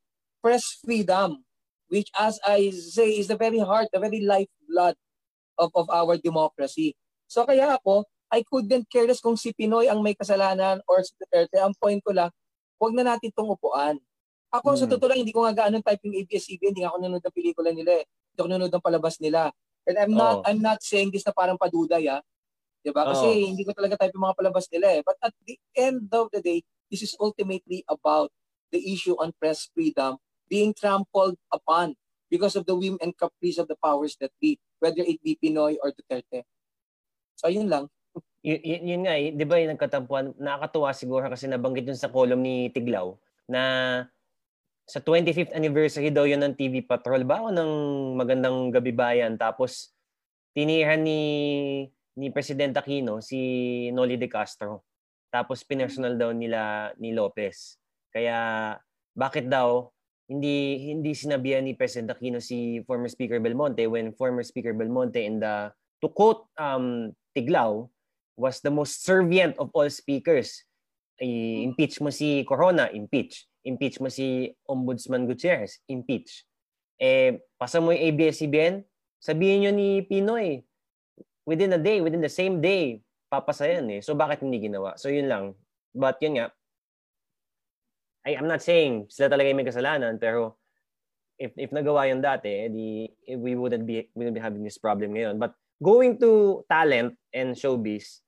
[0.42, 1.44] press freedom,
[1.88, 4.94] which as I say is the very heart, the very lifeblood
[5.58, 6.94] of, of our democracy.
[7.26, 11.12] So kaya ako, I couldn't care less kung si Pinoy ang may kasalanan or si
[11.16, 11.58] Duterte.
[11.58, 12.30] Ang point ko lang,
[12.76, 13.96] huwag na natin itong upuan.
[14.52, 14.80] Ako, hmm.
[14.80, 16.72] sa totoo lang, hindi ko nga gaano type yung ABS-CBN.
[16.72, 18.04] Hindi ako nanonood ng pelikula nila eh.
[18.08, 19.40] Hindi ako nanonood ng palabas nila.
[19.88, 20.46] And I'm not, oh.
[20.46, 22.20] I'm not saying this na parang paduday ah.
[22.84, 23.08] Diba?
[23.08, 23.46] Kasi oh.
[23.48, 25.02] hindi ko talaga type yung mga palabas nila eh.
[25.02, 26.60] But at the end of the day,
[26.92, 28.28] this is ultimately about
[28.68, 31.96] the issue on press freedom being trampled upon
[32.28, 35.76] because of the whim and caprice of the powers that be, whether it be Pinoy
[35.80, 36.44] or Duterte.
[37.36, 37.88] So, yun lang.
[38.44, 42.12] Y- y- yun nga, eh, di ba yung nagkatampuan, nakakatuwa siguro kasi nabanggit yun sa
[42.12, 43.16] column ni Tiglaw
[43.48, 44.04] na
[44.88, 47.72] sa 25th anniversary daw yun ng TV Patrol ba o ng
[48.16, 49.92] Magandang Gabi Bayan tapos
[50.56, 51.20] tinihan ni
[52.16, 53.38] ni President Aquino si
[53.92, 54.88] Noli De Castro
[55.28, 57.76] tapos pinersonal daw nila ni Lopez
[58.08, 58.72] kaya
[59.12, 59.92] bakit daw
[60.32, 65.36] hindi hindi sinabihan ni President Aquino si former Speaker Belmonte when former Speaker Belmonte in
[65.36, 65.68] the
[66.00, 67.92] to quote um, Tiglao
[68.38, 70.62] was the most servient of all speakers.
[71.18, 73.47] I-impeach mo si Corona, impeach.
[73.68, 76.48] Impeach mo si Ombudsman Gutierrez, impeach.
[76.96, 78.80] Eh, pasa mo yung ABS-CBN,
[79.20, 80.64] sabihin nyo ni Pinoy,
[81.44, 84.00] within a day, within the same day, papasa yan eh.
[84.00, 84.96] So bakit hindi ginawa?
[84.96, 85.52] So yun lang.
[85.92, 86.48] But yun nga,
[88.24, 90.60] I, I'm not saying sila talaga yung may kasalanan, pero
[91.40, 95.16] if if nagawa yun dati, edi we wouldn't be we wouldn't be having this problem
[95.16, 95.40] ngayon.
[95.40, 98.20] But going to talent and showbiz,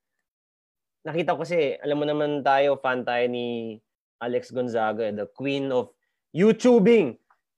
[1.05, 3.80] nakita ko kasi, alam mo naman tayo, fan tayo ni
[4.21, 5.91] Alex Gonzaga, the queen of
[6.37, 7.16] YouTubing.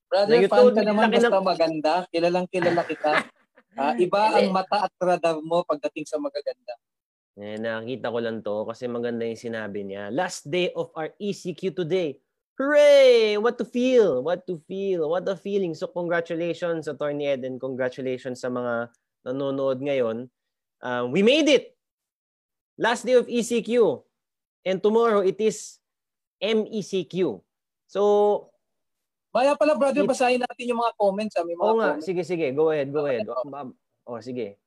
[0.09, 1.45] Brother, fan ka naman basta ng...
[1.45, 1.93] maganda.
[2.09, 3.27] Kilalang kilala kita.
[3.77, 6.79] uh, iba ang mata at radar mo pagdating sa magaganda.
[7.41, 10.13] Eh, nakita ko lang to kasi maganda yung sinabi niya.
[10.13, 12.21] Last day of our ECQ today.
[12.61, 13.41] Hooray!
[13.41, 14.21] What to feel?
[14.21, 15.09] What to feel?
[15.09, 15.73] What a feeling.
[15.73, 18.93] So congratulations, Attorney Ed, and congratulations sa mga
[19.25, 20.29] nanonood ngayon.
[20.85, 21.73] Um, we made it!
[22.77, 24.05] Last day of ECQ.
[24.69, 25.82] And tomorrow, it is
[26.43, 27.39] MECQ.
[27.87, 28.03] So,
[29.33, 31.35] Maya pala, brother, basahin natin yung mga comments.
[31.41, 31.45] Ah.
[31.49, 32.53] May mga Oo nga, sige, sige.
[32.53, 33.25] Go ahead, go ahead.
[34.05, 34.61] Oh, sige.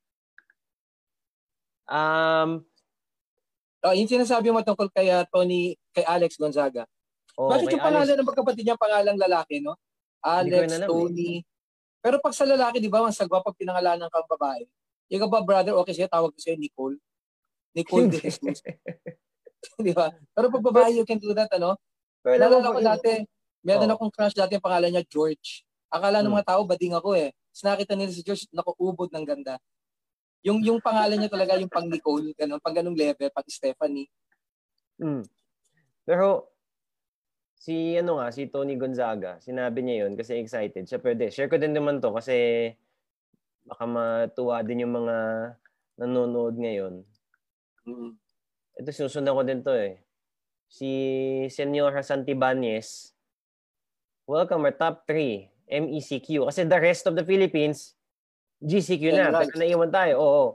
[1.85, 2.65] Um,
[3.85, 6.89] oh, yung sinasabi mo tungkol kay uh, Tony, kay Alex Gonzaga.
[7.37, 8.19] Oh, Bakit yung pangalan Alex...
[8.25, 9.77] ng magkapatid niya pangalang lalaki, no?
[10.25, 11.45] Alex, na Tony.
[11.45, 11.45] Eh.
[12.01, 14.65] Pero pag sa lalaki, di ba, ang sagwa pag pinangalanan kang babae.
[15.13, 16.97] Yung ba, brother, okay siya, tawag ko siya Nicole.
[17.77, 18.65] Nicole de Jesus.
[19.85, 20.11] di ba?
[20.33, 21.79] Pero pag babae, you can do that, ano?
[22.25, 23.21] Pero nalala ko dati,
[23.65, 23.95] meron oh.
[23.97, 25.65] akong crush dati, ang pangalan niya George.
[25.89, 26.35] Akala ng hmm.
[26.41, 27.29] mga tao, bading ako eh.
[27.53, 29.55] Tapos nakita nila si George, nakuubod ng ganda.
[30.45, 34.05] Yung yung pangalan niya talaga yung pang Nicole, ganun, pang ganung level, pang Stephanie.
[35.01, 35.25] Mm.
[36.05, 36.53] Pero
[37.57, 41.01] si ano nga, si Tony Gonzaga, sinabi niya yun kasi excited siya.
[41.01, 42.69] Pwede, share ko din naman to kasi
[43.65, 45.17] baka matuwa din yung mga
[45.97, 47.01] nanonood ngayon.
[47.89, 48.13] Mm.
[48.75, 49.99] Ito, sinusundan ko din to eh.
[50.67, 50.89] Si
[51.47, 53.15] Senora Santibanez,
[54.27, 56.49] welcome our top 3 MECQ.
[56.49, 57.95] Kasi the rest of the Philippines,
[58.59, 59.31] GCQ na.
[59.31, 60.13] Pero naiwan tayo.
[60.19, 60.45] Oo.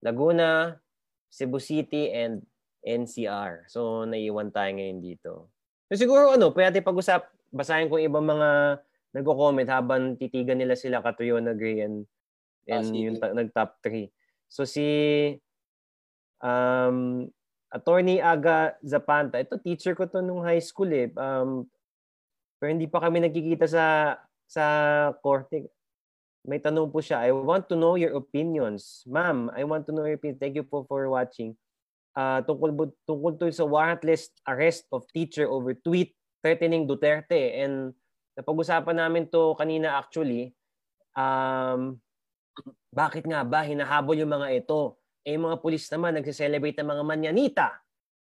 [0.00, 0.80] Laguna,
[1.28, 2.40] Cebu City, and
[2.80, 3.68] NCR.
[3.68, 5.52] So, naiwan tayo ngayon dito.
[5.90, 8.78] So siguro ano, pwede pag-usap, basahin ko ibang mga
[9.10, 12.06] nagko-comment habang titigan nila sila Catriona Gray and,
[12.70, 14.06] and ah, yung ta- nag-top 3.
[14.46, 14.86] So si
[16.38, 17.26] um,
[17.70, 21.06] Attorney Aga Zapanta, ito teacher ko to nung high school eh.
[21.14, 21.66] Um,
[22.58, 23.84] pero hindi pa kami nagkikita sa
[24.50, 24.64] sa
[25.22, 25.70] korte.
[26.42, 29.06] May tanong po siya, I want to know your opinions.
[29.06, 30.40] Ma'am, I want to know your opinions.
[30.40, 31.54] Thank you po for watching
[32.16, 37.92] uh, tungkol tungkol to sa warrantless arrest of teacher over tweet threatening Duterte and
[38.34, 40.56] napag-usapan namin to kanina actually
[41.12, 42.00] um
[42.90, 47.04] bakit nga ba hinahabol yung mga ito eh yung mga pulis naman nagse-celebrate ng mga
[47.04, 47.68] manyanita.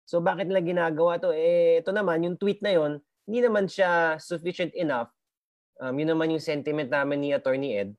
[0.04, 1.32] So bakit nila ginagawa to?
[1.32, 5.14] Eh ito naman yung tweet na yon hindi naman siya sufficient enough.
[5.78, 7.94] Um, yun naman yung sentiment namin ni Attorney Ed.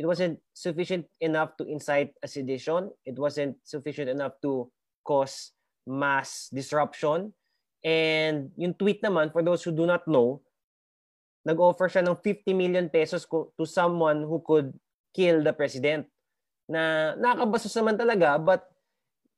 [0.00, 2.88] It wasn't sufficient enough to incite a sedition.
[3.04, 4.72] It wasn't sufficient enough to
[5.04, 5.52] cause
[5.84, 7.36] mass disruption.
[7.84, 10.40] And yung tweet naman, for those who do not know,
[11.44, 14.72] nag-offer siya ng 50 million pesos to someone who could
[15.12, 16.08] kill the president.
[16.72, 18.64] Na nakakabastos naman talaga, but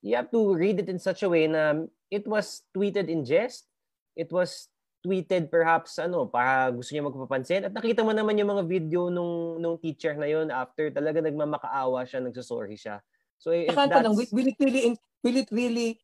[0.06, 1.82] you have to read it in such a way na
[2.14, 3.66] it was tweeted in jest.
[4.14, 4.70] It was
[5.02, 9.60] tweeted perhaps ano para gusto niya magpapansin at nakita mo naman yung mga video nung
[9.60, 13.04] nung teacher na yon after talaga nagmamakaawa siya nagsusorry siya
[13.36, 16.00] so if Saka that's tanong, will it really will it really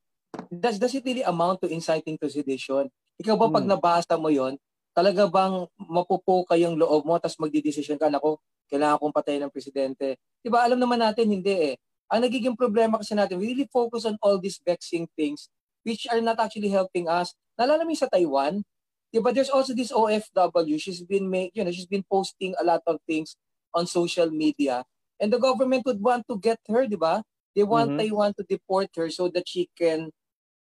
[0.48, 2.88] does does it really amount to inciting to sedition?
[3.20, 3.72] Ikaw ba pag hmm.
[3.76, 4.56] nabasa mo 'yon,
[4.96, 8.40] talaga bang mapupo ka yung loob mo tapos magdi-decision ka nako,
[8.70, 10.16] kailangan kong patayin ng presidente.
[10.40, 10.62] 'Di ba?
[10.62, 11.74] Alam naman natin hindi eh.
[12.10, 15.50] Ang nagiging problema kasi natin, we really focus on all these vexing things
[15.86, 17.34] which are not actually helping us.
[17.58, 18.62] Nalala mo sa Taiwan,
[19.10, 19.34] 'di ba?
[19.34, 20.78] There's also this OFW.
[20.78, 23.34] She's been make, you know, she's been posting a lot of things
[23.74, 24.82] on social media
[25.20, 27.22] and the government would want to get her, 'di ba?
[27.54, 28.00] They want mm-hmm.
[28.06, 30.14] Taiwan to deport her so that she can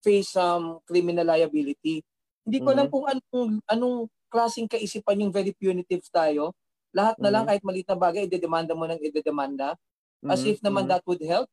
[0.03, 2.05] face some criminal liability.
[2.45, 2.77] Hindi ko mm-hmm.
[2.77, 3.97] alam kung anong, anong
[4.29, 6.53] klaseng kaisipan yung very punitive tayo.
[6.95, 7.33] Lahat na mm-hmm.
[7.35, 9.75] lang kahit maliit na bagay, idedemanda mo ng idedemanda.
[10.23, 10.51] As mm-hmm.
[10.55, 10.95] if naman mm-hmm.
[10.95, 11.51] that would help.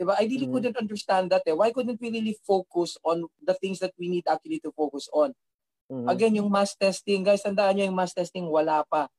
[0.00, 0.16] Diba?
[0.16, 0.54] I really mm-hmm.
[0.56, 1.44] couldn't understand that.
[1.44, 1.52] Eh.
[1.52, 5.36] Why couldn't we really focus on the things that we need actually to focus on?
[5.92, 6.08] Mm-hmm.
[6.08, 7.20] Again, yung mass testing.
[7.26, 9.12] Guys, tandaan nyo yung mass testing, wala pa.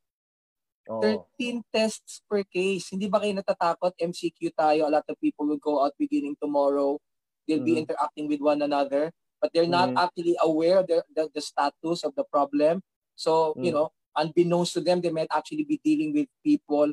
[0.90, 1.04] Oh.
[1.38, 2.90] 13 tests per case.
[2.90, 3.94] Hindi ba kayo natatakot?
[4.02, 4.90] MCQ tayo.
[4.90, 6.98] A lot of people will go out beginning tomorrow.
[7.46, 7.70] They'll mm-hmm.
[7.70, 9.14] be interacting with one another.
[9.38, 10.04] But they're not mm-hmm.
[10.04, 12.82] actually aware of the, the, the status of the problem.
[13.16, 13.68] So, mm.
[13.68, 16.92] you know, unbeknownst to them, they might actually be dealing with people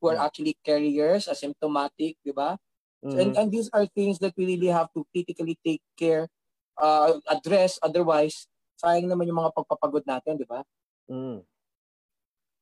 [0.00, 2.58] who are actually carriers, asymptomatic, di ba?
[3.04, 3.10] Mm-hmm.
[3.10, 6.28] So, and, and these are things that we really have to critically take care,
[6.76, 10.60] uh, address, otherwise, sayang naman yung mga pagpapagod natin, di ba?
[11.08, 11.40] Mm.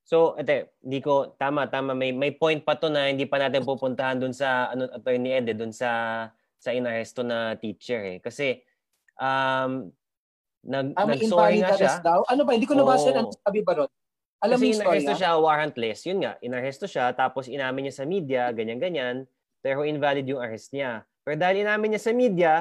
[0.05, 3.65] So, ate, hindi ko tama tama may may point pa to na hindi pa natin
[3.65, 6.29] pupuntahan doon sa ano attorney Ed doon sa
[6.61, 8.19] sa inaresto na teacher eh.
[8.21, 8.61] Kasi
[9.17, 9.89] um
[10.65, 12.01] nag ah, nagsorry nga siya.
[12.01, 12.25] Daw?
[12.29, 12.57] Ano ba?
[12.57, 13.17] Hindi ko nabasa oh.
[13.17, 13.91] ano sabi ba ron?
[14.45, 16.01] Alam Kasi inaresto siya warrantless.
[16.05, 19.25] Yun nga, inaresto siya tapos inamin niya sa media, ganyan-ganyan,
[19.65, 21.09] pero invalid yung arrest niya.
[21.25, 22.53] Pero dahil inamin niya sa media,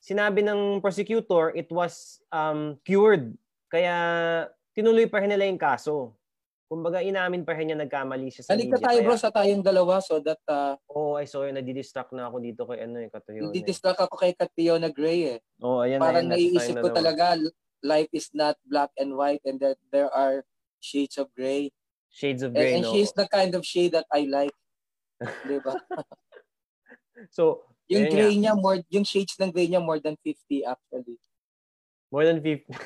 [0.00, 3.36] sinabi ng prosecutor it was um, cured.
[3.68, 3.96] Kaya
[4.72, 6.16] tinuloy pa rin nila yung kaso.
[6.68, 8.86] Kumbaga, inamin pa rin niya nagkamali siya sa Halika media.
[8.92, 10.36] tayo bro sa tayong dalawa so that...
[10.44, 11.56] Uh, oh, I saw yun.
[11.56, 13.48] Nadidistract na ako dito kay ano eh, Katuyon.
[13.48, 15.64] Nadidistract ako kay Kationa Gray eh.
[15.64, 17.40] Oh, ayan Parang ayan, naiisip ko na talaga,
[17.80, 20.44] life is not black and white and that there are
[20.84, 21.72] shades of gray.
[22.12, 22.92] Shades of gray, and, and no?
[22.92, 24.56] she's the kind of shade that I like.
[25.48, 25.72] Di ba?
[27.32, 28.52] so, yung gray nga.
[28.52, 31.16] niya, more, yung shades ng gray niya more than 50 actually.
[32.12, 32.76] More than 50?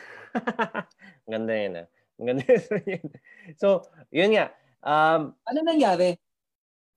[1.31, 1.87] Ganda yun ah.
[2.21, 2.45] Ganda
[2.93, 3.07] yun.
[3.57, 4.53] so, yun nga.
[4.83, 6.19] Um, ano nangyari?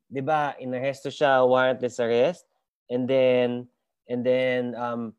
[0.10, 2.46] 'Di ba, inaresto siya, warrantless arrest.
[2.90, 3.70] And then
[4.06, 5.18] and then um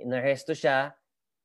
[0.00, 0.96] inaresto siya,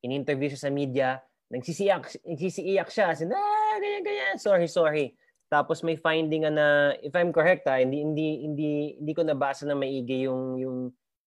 [0.03, 1.19] in-interview siya sa media,
[1.51, 5.05] nagsisiyak nagsisiiyak siya, as ah, ganyan ganyan, sorry, sorry.
[5.47, 9.79] Tapos may finding na if I'm correct ha, hindi hindi hindi hindi ko nabasa na
[9.79, 10.77] maigi yung yung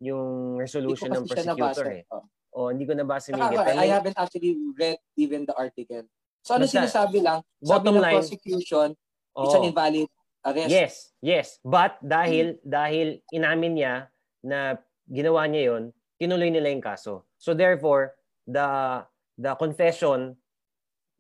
[0.00, 2.02] yung resolution ng prosecutor eh.
[2.12, 2.24] Oh.
[2.50, 6.02] Oh, hindi ko nabasa Saka, I, I haven't actually read even the article.
[6.42, 7.46] So ano Basta, sinasabi lang?
[7.62, 8.88] Bottom sabi line, prosecution,
[9.36, 9.68] oh, it's an oh.
[9.70, 10.08] invalid
[10.42, 10.70] arrest.
[10.72, 11.46] Yes, yes.
[11.62, 12.64] But dahil hmm.
[12.64, 13.94] dahil inamin niya
[14.42, 15.82] na ginawa niya 'yon,
[16.16, 17.28] tinuloy nila yung kaso.
[17.36, 18.16] So therefore,
[18.48, 19.04] the
[19.36, 20.36] the confession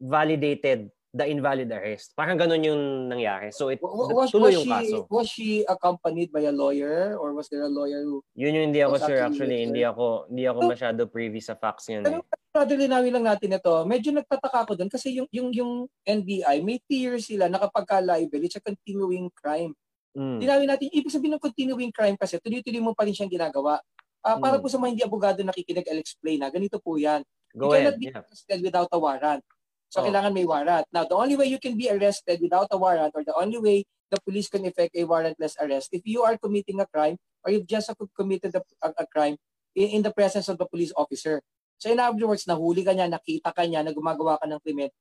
[0.00, 2.14] validated the invalid arrest.
[2.14, 3.50] Parang ganun yung nangyari.
[3.50, 4.96] So it was, tuloy was yung kaso.
[5.10, 8.80] Was she accompanied by a lawyer or was there a lawyer who Yun yung hindi
[8.86, 12.06] ako sure actually, hindi ako hindi ako masyado privy sa facts yun.
[12.06, 12.54] Pero eh.
[12.54, 13.74] rather linawin lang natin ito.
[13.82, 15.72] Medyo nagtataka ako doon kasi yung yung yung
[16.06, 19.74] NBI may fear sila na kapag ka-libel it's a continuing crime.
[20.14, 20.38] Mm.
[20.38, 23.82] Dinawin natin ibig sabihin ng continuing crime kasi tuloy-tuloy mo pa rin siyang ginagawa.
[24.22, 24.62] Uh, para mm.
[24.62, 27.26] po sa mga hindi abogado nakikinig, I'll explain na ganito po yan.
[27.56, 27.94] Go you ahead.
[27.94, 28.18] cannot be yeah.
[28.22, 29.42] arrested without a warrant.
[29.90, 30.06] So, oh.
[30.06, 30.86] kailangan may warrant.
[30.94, 33.78] Now, the only way you can be arrested without a warrant or the only way
[34.10, 37.66] the police can effect a warrantless arrest if you are committing a crime or you've
[37.66, 39.34] just committed a, a, a crime
[39.74, 41.42] in, in the presence of the police officer.
[41.82, 44.94] So, in other words, nahuli ka niya, nakita ka niya na gumagawa ka ng krimen,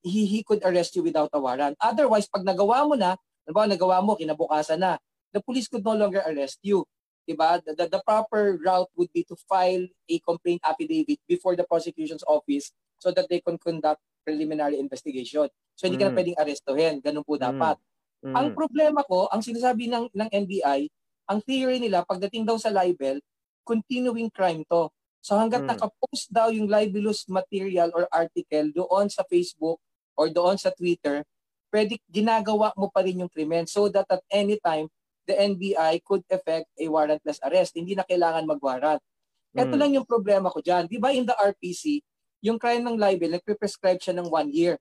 [0.00, 1.76] he, he could arrest you without a warrant.
[1.76, 3.12] Otherwise, pag nagawa mo na,
[3.44, 4.96] nabawa, nagawa mo, kinabukasan na,
[5.36, 6.88] the police could no longer arrest you.
[7.28, 7.60] Diba?
[7.60, 12.24] The, the, the proper route would be to file a complaint affidavit before the prosecution's
[12.24, 15.48] office so that they can conduct preliminary investigation.
[15.78, 16.02] So hindi mm.
[16.02, 16.18] ka na mm.
[16.18, 16.94] pwedeng arestuhin.
[17.00, 17.78] Ganun po dapat.
[18.20, 18.34] Mm.
[18.34, 20.90] Ang problema ko, ang sinasabi ng, ng NBI,
[21.30, 23.22] ang theory nila, pagdating daw sa libel,
[23.62, 24.90] continuing crime to.
[25.22, 25.68] So hanggat mm.
[25.76, 29.78] nakapost daw yung libelous material or article doon sa Facebook
[30.18, 31.22] or doon sa Twitter,
[31.70, 34.90] pwede ginagawa mo pa rin yung krimen so that at any time,
[35.28, 37.76] the NBI could effect a warrantless arrest.
[37.76, 39.04] Hindi na kailangan mag-warrant.
[39.52, 39.80] Ito mm.
[39.80, 40.88] lang yung problema ko dyan.
[40.88, 42.00] Di ba in the RPC,
[42.42, 44.78] yung crime ng libel, nagpe-prescribe siya ng one year.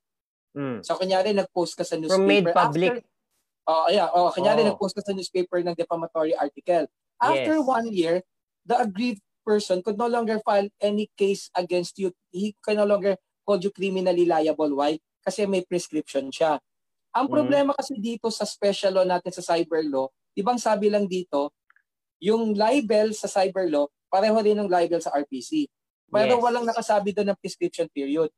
[0.54, 0.82] Mm.
[0.86, 2.22] So, kunyari, nag-post ka sa newspaper.
[2.22, 2.92] From made public.
[3.02, 4.10] After, oh, yeah.
[4.14, 4.74] Oh, kunyari, oh.
[4.74, 6.86] nag-post ka sa newspaper ng defamatory article.
[7.18, 7.66] After yes.
[7.66, 8.16] one year,
[8.66, 12.12] the aggrieved person could no longer file any case against you.
[12.30, 13.16] He can no longer
[13.48, 14.76] hold you criminally liable.
[14.76, 15.00] Why?
[15.24, 16.60] Kasi may prescription siya.
[17.16, 17.34] Ang hmm.
[17.34, 17.78] problema mm.
[17.80, 21.56] kasi dito sa special law natin sa cyber law, ibang sabi lang dito,
[22.20, 25.66] yung libel sa cyber law, pareho din ng libel sa RPC.
[26.08, 26.44] Pero yes.
[26.44, 28.32] walang nakasabi doon ng prescription period.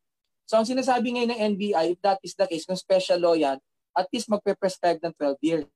[0.49, 3.61] So ang sinasabi ngayon ng NBI, if that is the case, kung special law yan,
[3.93, 5.69] at least magpe-prescribe ng 12 years.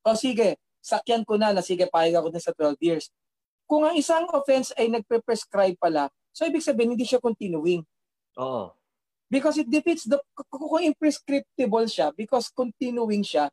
[0.00, 3.12] So sige, sakyan ko na na sige, payag ako din sa 12 years.
[3.68, 7.84] Kung ang isang offense ay nagpe-prescribe pala, so ibig sabihin hindi siya continuing.
[8.40, 8.72] Oo.
[9.28, 10.20] Because it defeats the,
[10.52, 13.48] kung imprescriptible siya, because continuing siya,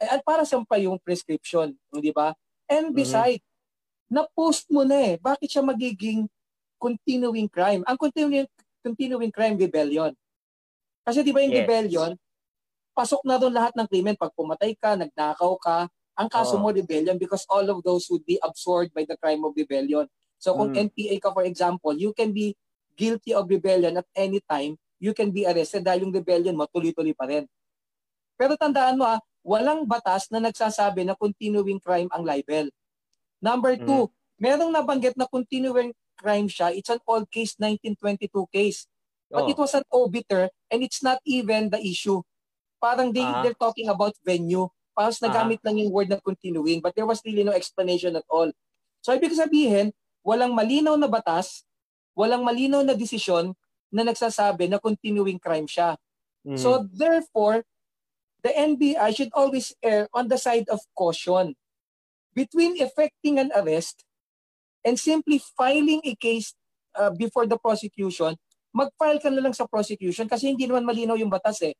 [0.00, 2.32] eh, at para saan pa yung prescription, di ba?
[2.70, 4.14] And beside, mm-hmm.
[4.16, 6.30] na-post mo na eh, bakit siya magiging
[6.80, 7.84] continuing crime.
[7.84, 8.48] Ang continuing,
[8.80, 10.16] continuing crime, rebellion.
[11.04, 11.60] Kasi di ba yung yes.
[11.64, 12.10] rebellion,
[12.96, 14.16] pasok na doon lahat ng krimen.
[14.16, 15.86] Pag pumatay ka, nagnakaw ka,
[16.20, 16.60] ang kaso oh.
[16.60, 20.04] mo rebellion because all of those would be absorbed by the crime of rebellion.
[20.36, 20.92] So kung mm.
[20.92, 22.52] NPA ka for example, you can be
[22.92, 27.16] guilty of rebellion at any time, you can be arrested dahil yung rebellion mo tuloy-tuloy
[27.16, 27.48] pa rin.
[28.36, 32.68] Pero tandaan mo ah, walang batas na nagsasabi na continuing crime ang libel.
[33.40, 34.12] Number two, mm.
[34.36, 38.84] merong nabanggit na continuing crime siya, it's an old case, 1922 case.
[39.32, 39.50] But oh.
[39.50, 42.20] it was an obiter and it's not even the issue.
[42.76, 43.40] Parang they, uh-huh.
[43.40, 44.68] they're talking about venue.
[44.92, 45.24] Parang uh-huh.
[45.24, 48.52] nagamit lang yung word na continuing but there was really no explanation at all.
[49.00, 51.64] So ibig sabihin, walang malinaw na batas,
[52.12, 53.56] walang malinaw na desisyon
[53.88, 55.96] na nagsasabi na continuing crime siya.
[56.44, 56.58] Mm.
[56.60, 57.64] So therefore,
[58.42, 61.56] the NBI should always err on the side of caution
[62.32, 64.04] between effecting an arrest
[64.84, 66.54] and simply filing a case
[66.96, 68.36] uh, before the prosecution,
[68.72, 71.74] mag-file ka na lang sa prosecution kasi hindi naman malinaw yung batas eh.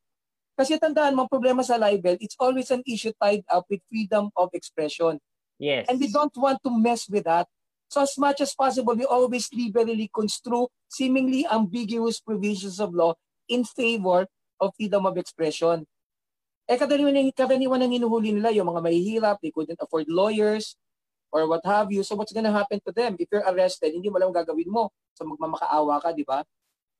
[0.58, 4.52] Kasi tandaan mo, problema sa libel, it's always an issue tied up with freedom of
[4.52, 5.16] expression.
[5.56, 5.88] Yes.
[5.88, 7.48] And we don't want to mess with that.
[7.88, 13.16] So as much as possible, we always liberally construe seemingly ambiguous provisions of law
[13.48, 14.30] in favor
[14.60, 15.88] of freedom of expression.
[16.70, 20.78] Eh kadaniwan, kadaniwan ang hinuhuli nila, yung mga mahihirap, they couldn't afford lawyers,
[21.30, 22.02] or what have you.
[22.02, 23.16] So what's gonna happen to them?
[23.18, 24.90] If you're arrested, hindi mo alam gagawin mo.
[25.14, 26.42] So magmamakaawa ka, di ba?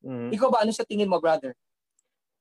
[0.06, 0.32] Mm.
[0.32, 1.52] Ikaw ba, ano sa tingin mo, brother?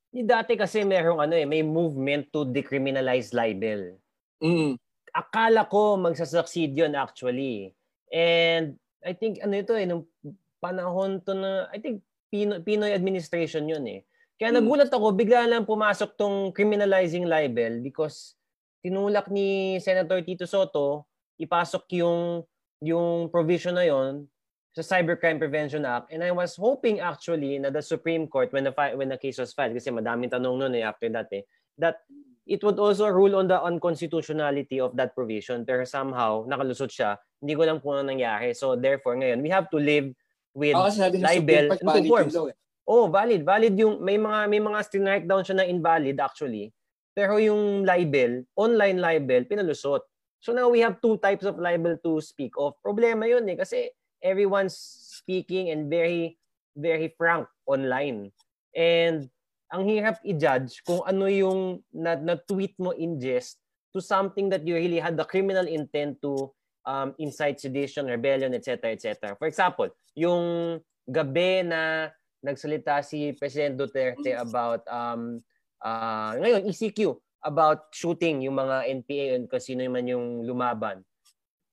[0.09, 3.97] Dati kasi merong ano eh, may movement to decriminalize libel.
[4.41, 4.77] Mm.
[5.13, 7.73] Akala ko magsasucceed yun actually.
[8.09, 10.09] And I think ano ito eh, nung
[10.57, 14.01] panahon to na, I think Pino, Pinoy administration yun eh.
[14.37, 14.57] Kaya mm.
[14.61, 18.37] nagulat ako, bigla lang pumasok tong criminalizing libel because
[18.79, 21.08] tinulak ni Senator Tito Soto
[21.39, 22.43] ipasok yung
[22.83, 24.27] yung provision na yon
[24.75, 28.73] sa Cybercrime Prevention Act and I was hoping actually na the Supreme Court when the
[28.95, 31.43] when the case was filed kasi madaming tanong noon eh after that eh
[31.79, 32.05] that
[32.45, 37.57] it would also rule on the unconstitutionality of that provision pero somehow nakalusot siya hindi
[37.57, 40.11] ko lang po na nangyari so therefore ngayon we have to live
[40.53, 42.55] with oh, libel and forms eh.
[42.89, 43.45] Oh, valid.
[43.45, 46.73] Valid yung may mga may mga strike down siya na invalid actually.
[47.13, 50.01] Pero yung libel, online libel, pinalusot.
[50.39, 52.79] So now we have two types of libel to speak of.
[52.79, 53.91] Problema yun eh kasi
[54.23, 54.75] everyone's
[55.19, 56.39] speaking and very
[56.79, 58.31] very frank online.
[58.71, 59.27] And
[59.69, 63.61] ang hirap i-judge kung ano yung na, na-tweet mo in jest
[63.93, 66.49] to something that you really had the criminal intent to
[66.85, 68.93] um, incite sedition, rebellion, etc.
[68.93, 69.35] etc.
[69.37, 72.09] For example, yung gabi na
[72.41, 75.43] nagsalita si President Duterte about um,
[75.83, 81.03] uh, ngayon ECQ about shooting yung mga NPA and kasi sino man yung lumaban.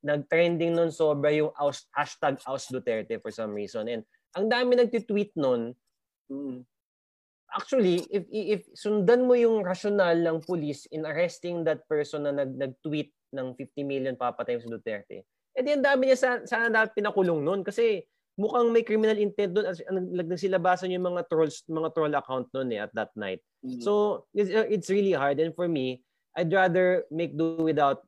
[0.06, 3.90] Nag-trending nun sobra yung aus, hashtag Aus Duterte for some reason.
[3.90, 4.06] And
[4.38, 5.74] ang dami nagtitweet nun,
[6.30, 6.62] mm,
[7.50, 12.54] actually, if, if sundan mo yung rational ng police in arresting that person na nag,
[12.54, 16.92] nag-tweet ng 50 million papatay sa Duterte, eh di ang dami niya sana, sana dapat
[16.92, 18.04] pinakulong nun kasi
[18.36, 19.80] mukhang may criminal intent doon at
[20.28, 23.40] nagsilabasan yung mga trolls mga troll account noon eh at that night.
[23.64, 23.80] Mm-hmm.
[23.80, 26.04] So it's, uh, it's really hard and for me
[26.36, 28.04] I'd rather make do without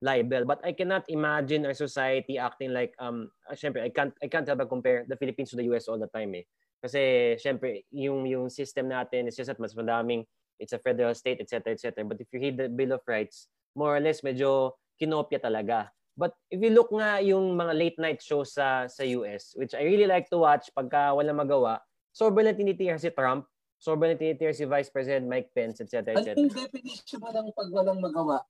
[0.00, 4.30] libel but I cannot imagine our society acting like um uh, syempre I can't I
[4.30, 6.46] can't help but compare the Philippines to the US all the time eh.
[6.80, 10.24] Kasi syempre yung yung system natin is just at mas madaming
[10.62, 13.98] it's a federal state etc etc but if you read the Bill of Rights more
[13.98, 15.90] or less medyo kinopya talaga
[16.20, 19.88] But if you look nga yung mga late night shows sa sa US, which I
[19.88, 21.80] really like to watch pagka wala magawa,
[22.12, 23.48] sobrang na tinitira si Trump,
[23.80, 26.12] sobrang na tinitira si Vice President Mike Pence, etc.
[26.12, 26.36] etc.
[26.36, 28.44] Ano yung definition mo ng pag walang magawa?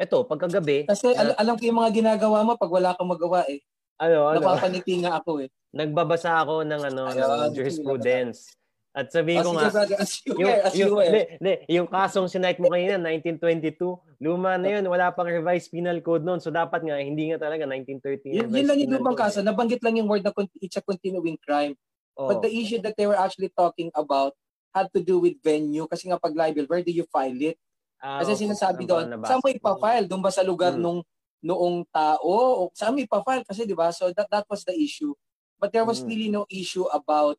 [0.00, 0.88] Ito, pagkagabi.
[0.88, 3.60] Kasi uh, alam ko yung mga ginagawa mo pag wala kang magawa eh.
[4.00, 4.40] Ano, ano?
[4.40, 5.52] Napapaniti nga ako eh.
[5.76, 8.56] Nagbabasa ako ng ano, Ayun, ng jurisprudence.
[8.98, 10.98] At sabi ko nga, as you yung, as you yung,
[11.38, 13.78] di, yung kasong sinike mo kanina, 1922,
[14.18, 16.42] luma na yun, wala pang revised penal code noon.
[16.42, 18.26] So dapat nga, hindi nga talaga 1930.
[18.26, 21.78] Yun, yun lang yung lumang kaso, nabanggit lang yung word na it's a continuing crime.
[22.18, 22.26] Oh.
[22.26, 24.34] But the issue that they were actually talking about
[24.74, 25.86] had to do with venue.
[25.86, 27.54] Kasi nga pag libel, where do you file it?
[28.02, 28.42] Ah, kasi okay.
[28.50, 30.06] sinasabi doon, saan mo ipafile?
[30.10, 30.82] Doon ba sa lugar hmm.
[30.82, 31.00] nung
[31.38, 32.18] noong tao?
[32.26, 33.46] O saan mo ipafile?
[33.46, 33.94] Kasi di ba?
[33.94, 35.14] So that, that was the issue.
[35.58, 36.10] But there was hmm.
[36.10, 37.38] really no issue about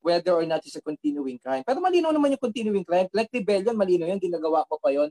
[0.00, 1.66] whether or not it's a continuing crime.
[1.66, 3.10] Pero malinaw naman yung continuing crime.
[3.10, 5.10] Like rebellion, malinaw yun, ginagawa mo pa yon.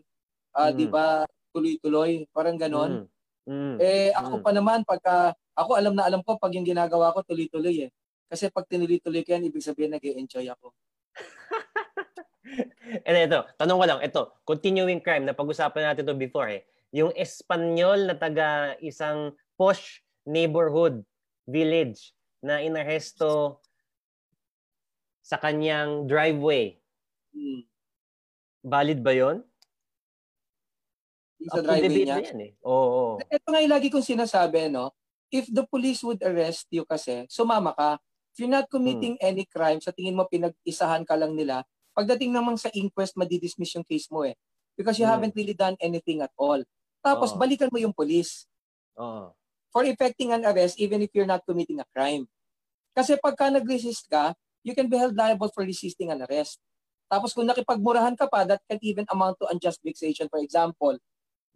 [0.56, 0.76] Uh, mm.
[0.76, 1.28] 'Di ba?
[1.52, 3.06] Tuloy-tuloy, parang ganon.
[3.06, 3.08] Mm.
[3.48, 3.76] Mm.
[3.80, 4.44] Eh ako mm.
[4.44, 5.16] pa naman pagka
[5.56, 7.92] ako alam na alam ko pag yung ginagawa ko tuloy-tuloy eh.
[8.28, 10.76] Kasi pag tinuloy-tuloy ko yan, ibig sabihin nag-enjoy ako.
[13.08, 16.68] And ito, tanong ko lang, ito, continuing crime, na pag-usapan natin to before eh.
[16.92, 21.04] Yung Espanyol na taga isang posh neighborhood
[21.48, 22.12] village
[22.44, 23.60] na inaresto
[25.28, 26.80] sa kanyang driveway.
[27.36, 27.68] Hmm.
[28.64, 29.44] Valid ba yon?
[31.52, 32.24] Sa driveway niya?
[32.24, 32.52] Yan, eh.
[32.64, 33.14] Oo, oo.
[33.28, 34.96] Ito nga yung lagi kong sinasabi, no?
[35.28, 38.00] If the police would arrest you kasi, sumama ka.
[38.32, 39.28] If you're not committing hmm.
[39.28, 43.84] any crime, sa tingin mo pinag-isahan ka lang nila, pagdating naman sa inquest, madidismiss yung
[43.84, 44.40] case mo eh.
[44.80, 45.12] Because you hmm.
[45.12, 46.64] haven't really done anything at all.
[47.04, 47.38] Tapos, oh.
[47.38, 48.48] balikan mo yung police.
[48.96, 49.36] Oh.
[49.76, 52.32] For effecting an arrest, even if you're not committing a crime.
[52.96, 54.32] Kasi pagka nag-resist ka,
[54.68, 56.60] you can be held liable for resisting an arrest.
[57.08, 61.00] Tapos kung nakipagmurahan ka pa, that can even amount to unjust vexation, for example.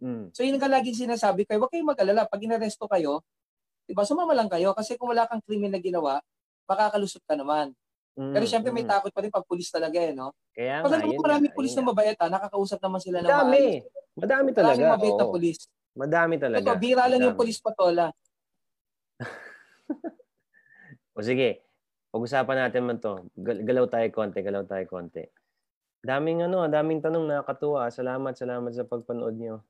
[0.00, 0.32] Mm.
[0.32, 2.24] So yun ang laging sinasabi kayo, huwag kayong mag-alala.
[2.24, 3.20] Pag inaresto kayo,
[3.84, 4.72] diba, sumama lang kayo.
[4.72, 6.24] Kasi kung wala kang krimen na ginawa,
[6.64, 7.76] makakalusot ka naman.
[8.16, 8.32] Mm.
[8.32, 8.92] Pero syempre may mm.
[8.96, 10.32] takot pa rin pag pulis talaga eh, no?
[10.56, 13.64] Kaya Pag nga, alam mo marami pulis na mabait ha, nakakausap naman sila ng Madami.
[14.16, 14.84] Madami talaga.
[14.96, 15.58] mabait na pulis.
[15.92, 16.64] Madami talaga.
[16.64, 17.40] Ito, bira lang yung Madami.
[17.44, 18.08] pulis patola.
[21.12, 21.60] O sige,
[22.12, 23.24] pag-usapan natin man to.
[23.34, 25.24] Gal- Galaw tayo konti, galaw tayo konti.
[26.04, 27.88] Daming ano, daming tanong nakakatuwa.
[27.88, 29.64] Salamat, salamat sa pagpanood nyo.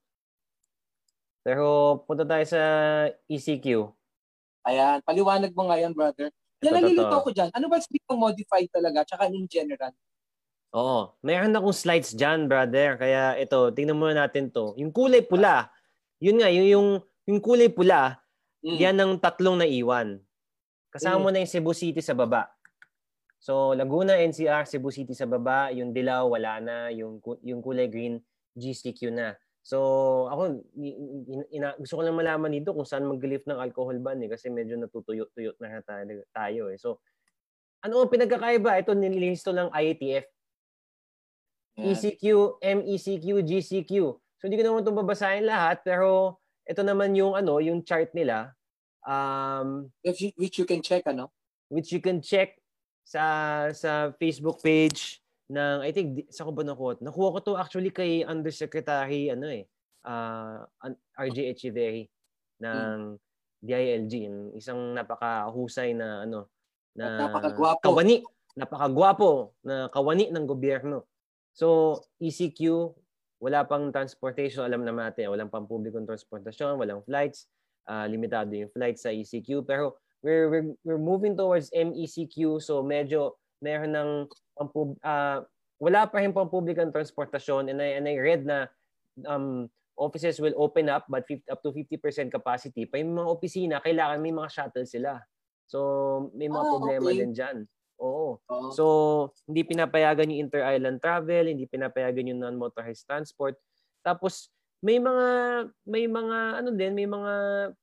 [1.46, 2.60] Pero punta tayo sa
[3.26, 3.90] ECQ.
[4.62, 6.30] Ayan, paliwanag mo ngayon, brother.
[6.62, 7.50] Yan, Ito, nalilito ako dyan.
[7.50, 9.90] Ano ba yung modified talaga, tsaka in general?
[10.72, 11.12] Oo.
[11.20, 12.94] Mayroon akong slides dyan, brother.
[12.96, 14.72] Kaya ito, tingnan muna natin to.
[14.78, 15.68] Yung kulay pula,
[16.22, 16.88] yun nga, yung, yung,
[17.28, 18.18] yung kulay pula,
[18.62, 18.78] Mm.
[18.78, 20.22] yan ang tatlong naiwan.
[20.92, 21.22] Kasama Mm.
[21.24, 22.52] mo na yung Cebu City sa baba.
[23.42, 25.72] So, Laguna, NCR, Cebu City sa baba.
[25.72, 26.76] Yung Dilaw, wala na.
[26.92, 28.20] Yung, yung kulay green,
[28.54, 29.34] GCQ na.
[29.64, 29.78] So,
[30.28, 30.62] ako,
[31.50, 34.30] ina, gusto ko lang malaman dito kung saan mag-lift ng alcohol ban eh.
[34.30, 36.78] Kasi medyo natutuyot-tuyot na tayo, tayo eh.
[36.78, 37.00] So,
[37.82, 38.78] ano ang pinagkakaiba?
[38.78, 40.28] Ito nililisto lang IATF.
[41.72, 42.24] ECQ,
[42.60, 43.92] MECQ, GCQ.
[44.36, 46.36] So hindi ko naman itong babasahin lahat pero
[46.68, 48.52] ito naman yung ano, yung chart nila
[49.06, 51.30] um, Which, you- which you can check, ano?
[51.72, 52.60] which you can check
[53.02, 57.00] sa sa Facebook page ng I think sa ko ba nakuha?
[57.00, 59.64] Nakuha ko to actually kay Undersecretary ano eh
[60.06, 60.68] uh,
[61.18, 62.06] RJ Echeverry
[62.62, 63.16] ng
[63.62, 66.50] DILG, yung isang napakahusay na ano
[66.98, 67.80] na napakagwapo.
[67.80, 68.16] kawani,
[68.58, 69.30] napakagwapo
[69.62, 71.06] na kawani ng gobyerno.
[71.54, 72.90] So, ECQ,
[73.38, 77.46] wala pang transportation, alam naman natin, walang pang publikong transportasyon, walang flights,
[77.86, 83.38] ah, limitado yung flights sa ECQ, pero we're, we're, we're moving towards MECQ, so medyo
[83.62, 84.10] meron ng
[84.58, 85.42] pampub, ah,
[85.82, 88.70] wala pa rin pang publikong transportasyon, and I, and I read na
[89.26, 89.66] um,
[89.98, 92.86] offices will open up, but 50, up to 50% capacity.
[92.86, 95.20] Pa yung mga opisina, kailangan may mga shuttle sila.
[95.68, 97.18] So, may mga Ah, problema okay.
[97.22, 97.56] din dyan.
[98.02, 98.40] Oo.
[98.40, 98.68] Oo.
[98.74, 98.84] So,
[99.46, 103.54] hindi pinapayagan yung inter-island travel, hindi pinapayagan yung non-motorized transport.
[104.02, 104.50] Tapos
[104.82, 105.28] may mga
[105.86, 107.32] may mga ano din, may mga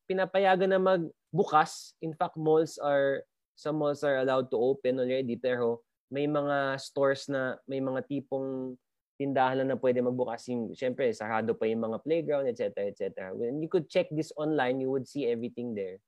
[0.03, 1.95] pinapayagan na magbukas.
[2.03, 3.23] In fact, malls are
[3.55, 5.79] some malls are allowed to open already pero
[6.11, 8.75] may mga stores na may mga tipong
[9.19, 10.47] tindahan lang na pwede magbukas.
[10.47, 12.87] Yung, Siyempre, sarado pa yung mga playground, etc.
[12.87, 13.35] etc.
[13.35, 15.99] When you could check this online, you would see everything there.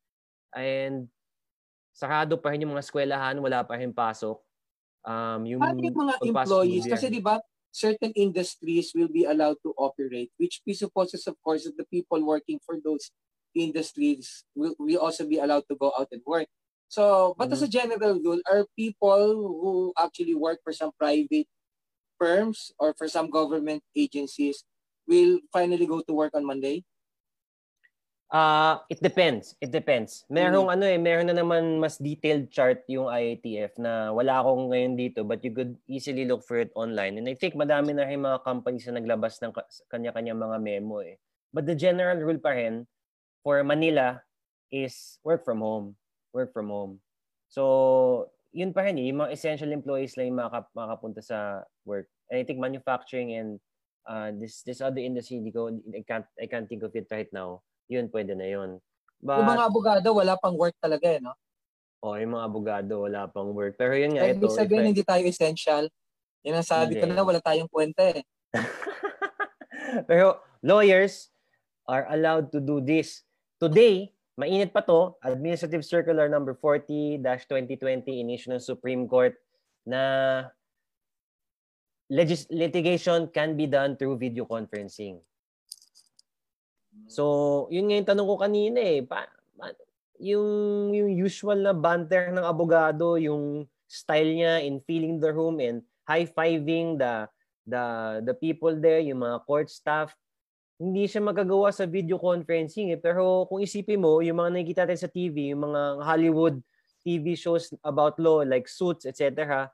[0.56, 1.12] And
[1.92, 4.40] sarado pa rin yung mga eskwelahan, wala pa rin pasok.
[5.04, 6.88] Um, yung Paano yung mga employees?
[6.88, 7.36] Kasi di ba,
[7.72, 12.60] certain industries will be allowed to operate, which presupposes, of course, that the people working
[12.66, 13.12] for those
[13.56, 16.48] industries will, will also be allowed to go out and work.
[16.88, 21.48] So, but as a general rule, are people who actually work for some private
[22.20, 24.64] firms or for some government agencies
[25.08, 26.84] will finally go to work on Monday?
[28.32, 29.60] Ah, it depends.
[29.60, 30.24] It depends.
[30.32, 34.96] Merong ano eh, meron na naman mas detailed chart yung IATF na wala akong ngayon
[34.96, 37.20] dito but you could easily look for it online.
[37.20, 41.04] And I think madami na rin mga companies na naglabas ng ka- kanya-kanya mga memo
[41.04, 41.20] eh.
[41.52, 42.88] But the general rule pa rin
[43.44, 44.24] for Manila
[44.72, 46.00] is work from home.
[46.32, 47.04] Work from home.
[47.52, 49.12] So, yun pa rin eh.
[49.12, 52.08] Yung mga essential employees lang yung makaka- makapunta sa work.
[52.32, 53.60] And I think manufacturing and
[54.08, 57.28] uh, this this other industry, hindi ko, I can't, I can't think of it right
[57.36, 57.60] now
[57.92, 58.80] yun, pwede na yun.
[59.20, 61.36] But, yung mga abogado, wala pang work talaga, eh, no?
[62.02, 63.78] oh, yung mga abogado, wala pang work.
[63.78, 64.42] Pero yun nga, ito.
[64.42, 65.86] ibig sabihin, hindi tayo essential.
[66.42, 68.26] Yan ang sabi ko na, wala tayong kwenta eh.
[70.10, 71.30] Pero lawyers
[71.86, 73.22] are allowed to do this.
[73.62, 79.38] Today, mainit pa to, Administrative Circular number 40-2020 inisyu ng Supreme Court
[79.86, 80.50] na
[82.10, 85.22] legis- litigation can be done through video conferencing.
[87.12, 89.04] So, yun nga yung tanong ko kanina eh.
[89.04, 89.28] Pa,
[89.60, 89.76] pa-
[90.22, 90.48] yung,
[90.96, 96.96] yung usual na banter ng abogado, yung style niya in filling the room and high-fiving
[96.96, 97.28] the,
[97.68, 97.84] the,
[98.24, 100.16] the people there, yung mga court staff,
[100.82, 102.98] hindi siya magagawa sa video conferencing eh.
[102.98, 106.58] Pero kung isipin mo, yung mga nakikita natin sa TV, yung mga Hollywood
[107.06, 109.70] TV shows about law like Suits, etc.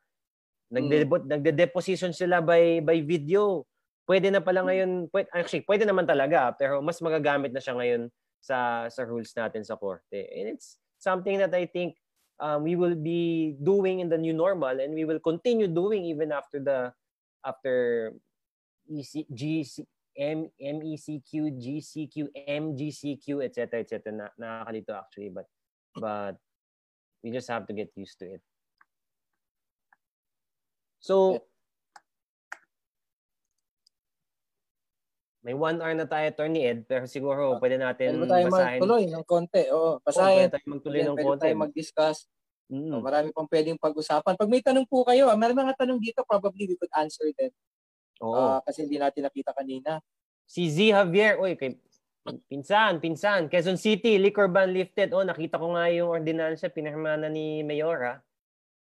[0.68, 3.64] Nagde nagde-deposition sila by by video.
[4.08, 8.08] Pwede na pala ngayon, pwede, actually pwede naman talaga pero mas magagamit na siya ngayon
[8.40, 10.32] sa sa rules natin sa korte.
[10.32, 12.00] And it's something that I think
[12.40, 16.32] um, we will be doing in the new normal and we will continue doing even
[16.32, 16.96] after the
[17.44, 18.16] after
[18.88, 19.84] EC, GC,
[20.16, 22.16] M, MECQ, GCQ,
[22.48, 23.84] MGCQ, etc.
[23.84, 24.00] etc.
[24.16, 25.52] Na, nakakalito actually but
[26.00, 26.40] but
[27.24, 28.42] we just have to get used to it.
[31.00, 31.44] So,
[35.46, 38.80] may one hour na tayo, Attorney Ed, pero siguro Ah, pwede natin Pwede tayo basahin.
[38.82, 39.62] magtuloy ng konti?
[39.72, 40.38] Oo, basahin.
[40.38, 41.42] pwede tayo magtuloy Pwede, ng pwede konti.
[41.46, 42.18] tayo mag-discuss.
[42.68, 42.92] Mm.
[42.92, 44.34] So, marami pang pwedeng pag-usapan.
[44.36, 47.52] Pag may tanong po kayo, ah, may mga tanong dito, probably we could answer them.
[48.20, 48.34] Oo.
[48.36, 50.02] Ah, kasi hindi natin nakita kanina.
[50.48, 51.76] Si Z Javier, oy, kay
[52.52, 55.16] pinsan, pinsan, Quezon City, liquor ban lifted.
[55.16, 58.16] Oh, nakita ko nga yung ordinansya, pinirma na ni Mayor, ha?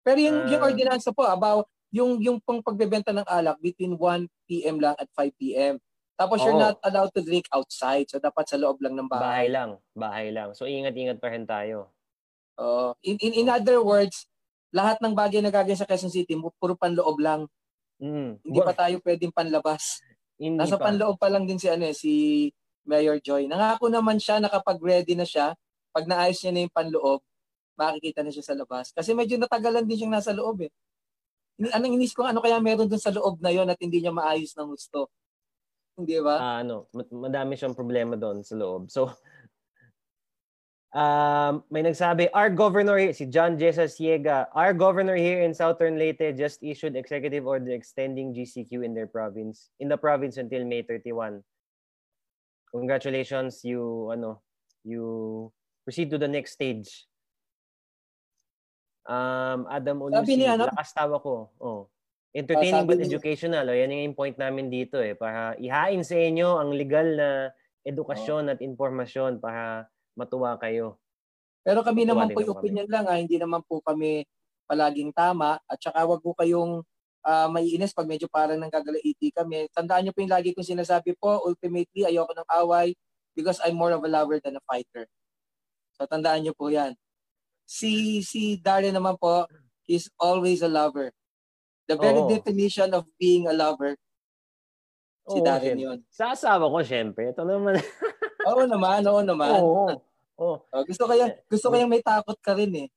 [0.06, 0.68] Pero yung, yung Ah.
[0.72, 4.80] ordinansa po, about yung yung pang pagbebenta ng alak between 1 p.m.
[4.84, 5.80] lang at 5 p.m.
[6.16, 6.64] Tapos you're Oo.
[6.72, 8.08] not allowed to drink outside.
[8.08, 9.48] So dapat sa loob lang ng Bahay bahay.
[9.52, 10.50] lang, bahay lang.
[10.56, 11.92] So, ingat-ingat pa rin tayo.
[12.56, 12.96] Oo.
[13.04, 14.24] in, in, in other words,
[14.72, 17.52] lahat ng bagay na gagawin sa Quezon City, puro panloob lang.
[18.00, 18.40] Mm.
[18.44, 20.00] Hindi pa tayo pwedeng panlabas.
[20.40, 20.92] Hindi Nasa pa.
[20.92, 22.12] panloob pa lang din si ano eh, si
[22.88, 23.48] Mayor Joy.
[23.48, 25.56] Nangako naman siya na kapag ready na siya,
[25.96, 27.20] pag naayos niya na yung panloob,
[27.76, 28.92] makikita na siya sa labas.
[28.96, 30.72] Kasi medyo natagalan din siyang nasa loob eh.
[31.72, 34.56] Anong inis ko ano kaya meron dun sa loob na yon at hindi niya maayos
[34.60, 35.08] ng gusto.
[35.96, 36.36] Hindi ba?
[36.36, 38.92] Ah, ano, ma- madami siyang problema doon sa loob.
[38.92, 39.08] So,
[40.92, 46.36] um, may nagsabi, our governor, si John Jesus Siega, our governor here in Southern Leyte
[46.36, 51.40] just issued executive order extending GCQ in their province, in the province until May 31.
[52.76, 54.44] Congratulations, you, ano,
[54.84, 55.48] you
[55.88, 57.08] proceed to the next stage.
[59.08, 60.68] Um, Adam Sabi Ulusi, ni ano?
[60.68, 61.56] lakas tawa ko.
[61.62, 61.88] Oh.
[62.36, 63.66] Entertaining sabi but ni- educational.
[63.72, 65.16] O, yan yung point namin dito eh.
[65.16, 67.30] Para ihain sa inyo ang legal na
[67.88, 69.88] edukasyon at informasyon para
[70.20, 71.00] matuwa kayo.
[71.64, 74.28] Pero kami Tuwa naman po yung opinion lang ha, hindi naman po kami
[74.68, 76.84] palaging tama at saka wag po kayong
[77.24, 79.72] ah, maiinis pag medyo parang nanggagalaiti kami.
[79.72, 82.94] Tandaan niyo po yung lagi kong sinasabi po, ultimately ayoko ng away
[83.32, 85.08] because I'm more of a lover than a fighter.
[85.96, 87.00] So tandaan niyo po yan.
[87.64, 89.48] Si si Darren naman po
[89.88, 91.16] is always a lover.
[91.86, 92.30] The very Oo.
[92.30, 93.94] definition of being a lover,
[95.30, 95.86] si Oo, Darren syempre.
[95.86, 96.00] yun.
[96.10, 97.30] Sa asawa ko, syempre.
[97.30, 97.78] Ito naman.
[98.50, 99.58] Oo naman, oo naman.
[99.58, 99.86] Oo.
[100.38, 100.56] Oo.
[100.68, 102.88] Oh, gusto kaya gusto kaya may takot ka rin eh.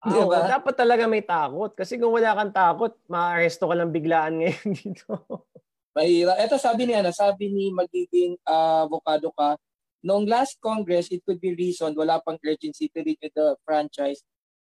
[0.00, 0.48] Di Ah, oo, ba?
[0.56, 1.72] dapat talaga may takot.
[1.76, 5.12] Kasi kung wala kang takot, maaresto ka lang biglaan ngayon dito.
[5.92, 6.36] Mahirap.
[6.40, 9.60] Ito sabi ni ano, sabi ni magiging ah, avocado ka,
[10.00, 14.24] noong last Congress, it could be reasoned wala pang urgency to renew the franchise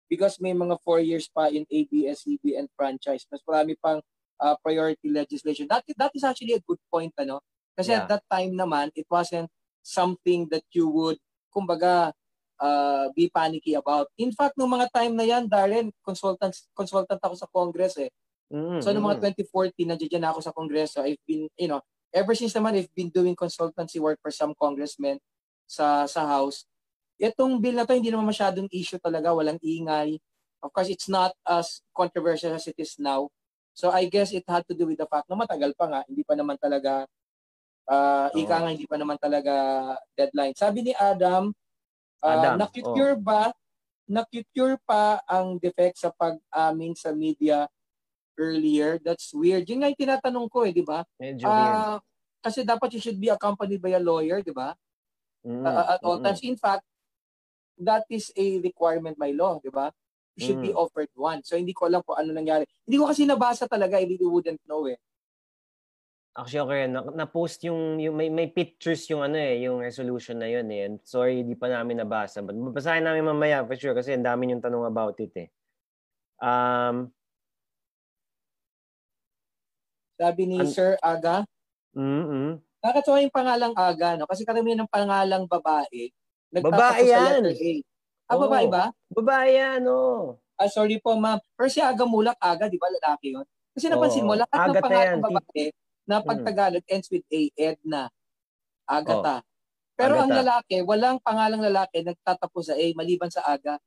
[0.10, 3.28] because may mga four years pa in ABS-CBN franchise.
[3.32, 4.02] Mas marami pang
[4.42, 5.68] ah, priority legislation.
[5.70, 7.42] That, that is actually a good point, ano?
[7.78, 8.04] Kasi Yeah.
[8.04, 9.50] at that time naman, it wasn't
[9.86, 11.18] something that you would,
[11.54, 12.14] kumbaga,
[12.62, 14.10] ah, be panicky about.
[14.18, 18.10] In fact, nung mga time na yan, Darren, consultant, consultant ako sa Congress eh.
[18.48, 21.04] Mm, So, noong mga 2014, nandiyan na ako sa Kongreso.
[21.04, 21.84] I've been, you know,
[22.16, 25.20] ever since naman, I've been doing consultancy work for some congressmen
[25.68, 26.64] sa sa House.
[27.18, 29.34] Itong bill na to, hindi naman masyadong issue talaga.
[29.34, 30.22] Walang ingay.
[30.62, 33.30] Of course, it's not as controversial as it is now.
[33.78, 36.02] So, I guess it had to do with the fact na matagal pa nga.
[36.10, 37.06] Hindi pa naman talaga,
[37.90, 38.38] uh, Oo.
[38.38, 39.54] ika nga, hindi pa naman talaga
[40.18, 40.58] deadline.
[40.58, 41.54] Sabi ni Adam,
[42.22, 43.54] uh, Adam, nakicure ba,
[44.10, 47.70] nakicure pa ang defect sa pag-amin sa media
[48.38, 49.02] earlier.
[49.02, 49.68] That's weird.
[49.68, 51.04] Yun nga yung tinatanong ko eh, di ba?
[51.20, 51.82] Medyo weird.
[51.82, 51.98] Ah,
[52.42, 54.78] kasi dapat you should be accompanied by a lawyer, di ba?
[55.44, 56.42] Mm, Ah, at all mm, times.
[56.46, 56.86] In fact,
[57.82, 59.94] that is a requirement by law, di ba?
[60.38, 60.82] You should be Mm.
[60.86, 61.42] offered one.
[61.42, 62.70] So hindi ko alam kung ano nangyari.
[62.86, 64.98] Hindi ko kasi nabasa talaga, I really wouldn't know eh.
[66.38, 70.46] Actually, okay, na, na-post yung, yung may, may pictures yung ano eh, yung resolution na
[70.46, 70.86] yun eh.
[70.86, 72.46] And sorry, di pa namin nabasa.
[72.46, 75.50] But babasahin namin mamaya for sure kasi ang dami yung tanong about it eh.
[76.38, 77.10] Um,
[80.18, 81.46] Sabi ni An- Sir Aga,
[81.98, 84.30] mm nakakatawa yung pangalang Aga, no?
[84.30, 86.14] Kasi karamihan ng pangalang babae,
[86.56, 87.44] Babae sa yan!
[88.32, 88.40] Ah, Oo.
[88.40, 88.92] babae ba?
[89.12, 90.40] Babae yan, oh.
[90.60, 91.38] Ah, sorry po, ma'am.
[91.56, 93.46] Pero si Aga Mulak, Aga, di ba lalaki yun?
[93.76, 94.40] Kasi napansin mo, Oo.
[94.40, 95.70] lahat ng pangalan yan, babae
[96.08, 96.48] na pag Mm.
[96.48, 98.08] Tagalog ends with A, Edna,
[98.88, 99.44] Agatha.
[100.00, 100.36] Pero ang Agatha.
[100.36, 103.78] lalaki, walang pangalang lalaki nagtatapos sa A, maliban sa Aga.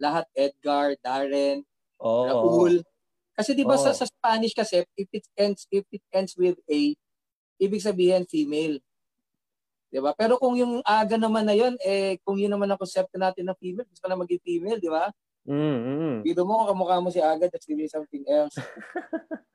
[0.00, 1.64] Lahat Edgar, Darren,
[2.00, 2.26] Oo.
[2.28, 2.82] Raul.
[3.36, 3.96] Kasi di ba sa, Oo.
[3.96, 6.94] sa Spanish kasi, if it ends if it ends with A,
[7.62, 8.80] ibig sabihin female.
[9.90, 10.14] Di ba?
[10.14, 13.58] Pero kung yung aga naman na yun, eh, kung yun naman ang concept natin ng
[13.58, 15.10] female, gusto na maging female, di ba?
[15.50, 16.16] Mm, mm.
[16.22, 18.54] Dito mo, kamukha mo si Aga, that's really something else.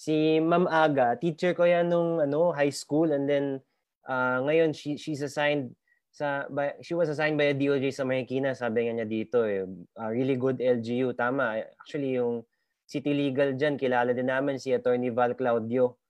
[0.00, 3.60] Si Ma'am Aga, teacher ko yan nung ano, high school and then
[4.08, 5.76] ah, ngayon she she's assigned
[6.08, 9.68] sa by, she was assigned by a DOJ sa Marikina, sabi nga niya dito eh.
[10.00, 11.60] ah, really good LGU, tama.
[11.84, 12.48] Actually yung
[12.88, 16.00] city legal diyan, kilala din namin si Attorney Val Claudio.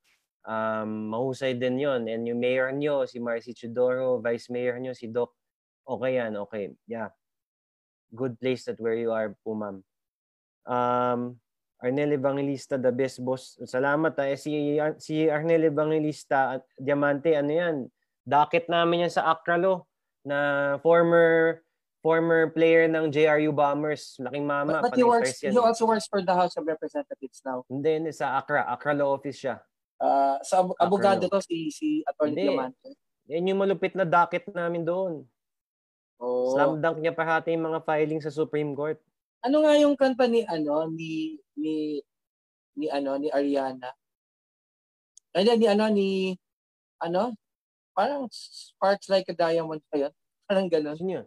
[0.44, 5.08] Um, mahusay din yon And yung mayor nyo, si Marcy Chudoro, vice mayor nyo, si
[5.08, 5.36] Doc.
[5.84, 6.72] Okay yan, okay.
[6.88, 7.12] Yeah.
[8.14, 9.84] Good place that where you are po, ma'am.
[10.66, 11.40] Um,
[11.80, 13.56] Arnel Evangelista, the best boss.
[13.64, 14.28] Salamat ha.
[14.28, 17.76] Eh, si, si Arnel Evangelista at Diamante, ano yan?
[18.20, 19.88] Dakit namin yan sa Akralo
[20.20, 21.60] na former
[22.00, 24.80] former player ng JRU Bombers, laking mama.
[24.80, 27.64] But, but he, works, he also works for the House of Representatives now.
[27.68, 28.64] Hindi sa Accra.
[28.68, 29.60] Accra Law Office siya.
[30.00, 32.96] Uh, sa ab- abogado to si, si Attorney Diamante.
[33.28, 35.28] Yan yung malupit na docket namin doon.
[36.20, 36.52] Oh.
[36.52, 39.00] Slam dunk niya parati yung mga filing sa Supreme Court.
[39.40, 41.96] Ano nga yung kanta ni ano ni ni
[42.76, 43.92] ni ano ni Ariana?
[45.32, 46.36] Ay ni ano ni
[47.00, 47.32] ano?
[47.96, 50.12] Parang sparks like a diamond pa yun.
[50.48, 50.96] Parang gano'n.
[50.96, 51.26] Sino yun?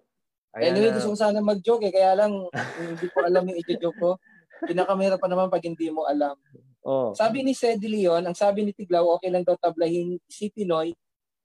[0.54, 1.94] Anyway, gusto ko sana mag-joke eh.
[1.94, 2.46] Kaya lang,
[2.78, 4.22] hindi ko alam yung i-joke ko.
[4.70, 6.38] Pinakamahirap pa naman pag hindi mo alam.
[6.84, 7.16] Oh.
[7.16, 10.92] Sabi ni Sedi Leon, ang sabi ni Tiglaw, okay lang daw tablahin si Pinoy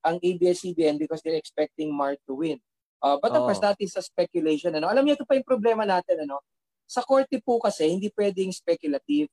[0.03, 2.59] ang ABS-CBN because they're expecting Mar to win.
[2.99, 3.47] Uh, but of oh.
[3.47, 4.75] course, that is a speculation.
[4.75, 4.91] Ano?
[4.91, 6.27] Alam niyo, ito pa yung problema natin.
[6.27, 6.43] Ano?
[6.91, 9.31] Sa korte po kasi, hindi pwedeng speculative.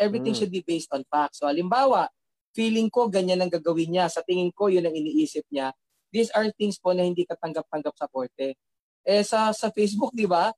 [0.00, 0.38] Everything mm.
[0.40, 1.44] should be based on facts.
[1.44, 2.08] So, halimbawa,
[2.56, 4.08] feeling ko ganyan ang gagawin niya.
[4.08, 5.76] Sa tingin ko, yun ang iniisip niya.
[6.12, 8.56] These are things po na hindi katanggap-tanggap sa korte.
[9.02, 10.52] Eh sa sa Facebook, 'di ba?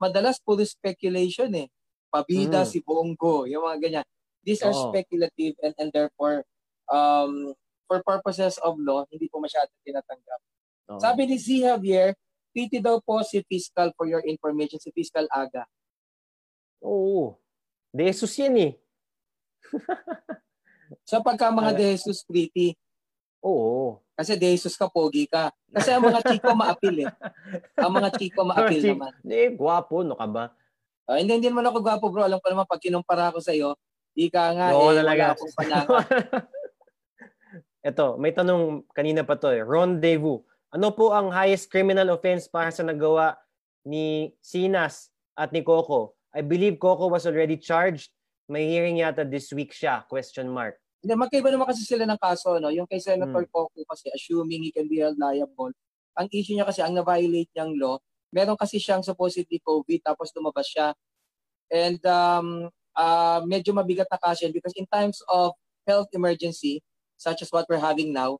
[0.00, 1.70] Madalas puro speculation eh.
[2.10, 2.68] Pabida mm.
[2.68, 4.06] si Bongo, yung mga ganyan.
[4.44, 4.92] These are oh.
[4.92, 6.44] speculative and and therefore
[6.92, 7.56] um
[7.88, 10.40] for purposes of law, hindi po masyado tinatanggap.
[10.88, 11.00] Oh.
[11.00, 12.16] Sabi ni Z Javier,
[12.52, 15.64] PT daw po si Fiscal for your information, si Fiscal Aga.
[16.84, 17.40] Oo.
[17.92, 18.72] De Jesus yan eh.
[21.08, 22.76] so pagka mga De Jesus pretty,
[23.44, 24.00] Oo.
[24.16, 25.52] Kasi De Jesus ka, pogi ka.
[25.68, 27.10] Kasi ang mga chiko maapil eh.
[27.76, 29.12] Ang mga chiko maapil naman.
[29.20, 30.44] Hindi, gwapo, no ka ba?
[31.04, 32.24] Uh, hindi, hindi naman ako gwapo bro.
[32.24, 33.52] Alam ko naman, pag kinumpara ako sa
[34.14, 36.06] iyo, di ka nga no, eh, wala akong panangan.
[37.82, 39.66] Ito, may tanong kanina pa to eh.
[39.66, 40.40] Rendezvous.
[40.74, 43.38] Ano po ang highest criminal offense para sa nagawa
[43.86, 46.18] ni Sinas at ni Coco?
[46.34, 48.10] I believe Coco was already charged.
[48.50, 50.76] May hearing yata this week siya, question mark.
[51.04, 52.58] Hindi, magkaiba naman kasi sila ng kaso.
[52.58, 52.74] No?
[52.74, 53.52] Yung kay Senator hmm.
[53.54, 55.70] Coco kasi, assuming he can be held liable,
[56.18, 57.96] ang issue niya kasi, ang na-violate niyang law,
[58.34, 60.90] meron kasi siyang supposedly COVID, tapos lumabas siya.
[61.70, 65.52] And um, uh, medyo mabigat na kaso because in times of
[65.86, 66.82] health emergency,
[67.18, 68.38] such as what we're having now,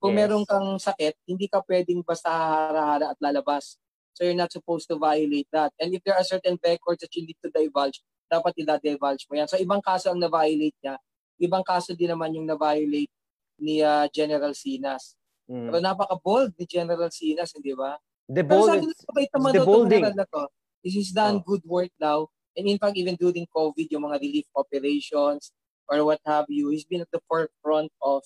[0.00, 0.18] kung yes.
[0.24, 3.76] meron kang sakit, hindi ka pwedeng basta hahara-hara at lalabas.
[4.16, 5.72] So you're not supposed to violate that.
[5.78, 9.48] And if there are certain records that you need to divulge, dapat ila-divulge mo yan.
[9.48, 10.96] So ibang kaso ang na-violate niya,
[11.40, 13.12] ibang kaso din naman yung na-violate
[13.60, 15.20] ni uh, General Sinas.
[15.50, 15.68] Mm.
[15.68, 18.00] Pero napaka-bold ni General Sinas, hindi ba?
[18.30, 20.04] The bold, Pero sabi naman the bolding.
[20.14, 20.46] Na to,
[20.80, 21.44] this is done oh.
[21.44, 22.30] good work now.
[22.56, 25.52] And in fact, even during COVID, yung mga relief operations
[25.86, 28.22] or what have you, he's been at the forefront of,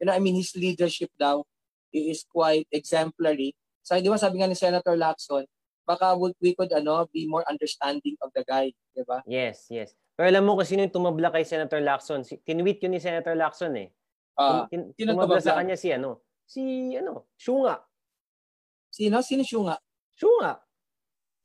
[0.00, 1.42] you know, I mean, his leadership daw
[1.92, 3.54] is quite exemplary.
[3.82, 5.46] So, di ba sabi nga ni Senator Lacson,
[5.88, 9.24] baka we could ano be more understanding of the guy, di ba?
[9.24, 9.96] Yes, yes.
[10.18, 12.26] Pero alam mo kung sino yung tumabla kay Senator Lacson?
[12.26, 13.88] Tinweet yun ni Senator Lacson eh.
[14.34, 16.26] Uh, Tin, tumabla sa kanya si ano?
[16.44, 17.30] Si ano?
[17.38, 17.80] Shunga.
[18.90, 19.22] Sino?
[19.22, 19.78] Sino Shunga?
[20.18, 20.58] Shunga.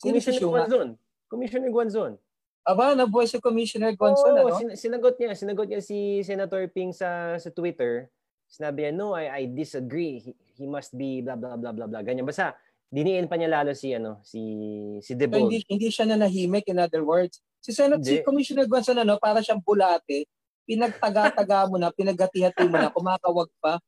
[0.01, 0.65] Sino si Shunga?
[0.65, 0.89] Guanzon.
[1.33, 2.13] Commissioner Guanzon.
[2.63, 4.55] Aba, nabuhay si Commissioner Guanzon, oh, ano?
[4.55, 5.35] Sin- sinagot niya.
[5.35, 8.07] Sinagot niya si Senator Ping sa sa Twitter.
[8.47, 10.23] Sinabi niya, no, I, I disagree.
[10.23, 11.99] He, he must be blah, blah, blah, blah, blah.
[11.99, 12.23] Ganyan.
[12.23, 12.55] Basta,
[12.87, 14.39] diniin pa niya lalo si, ano, si,
[15.03, 15.43] si Debol.
[15.43, 17.41] So, hindi, hindi siya na nahimik, in other words.
[17.59, 20.29] Si Senate, si Commissioner Gonzalo, ano, para siyang bulate,
[20.63, 23.81] pinagtaga-taga mo na, pinaghati-hati mo na, kumakawag pa.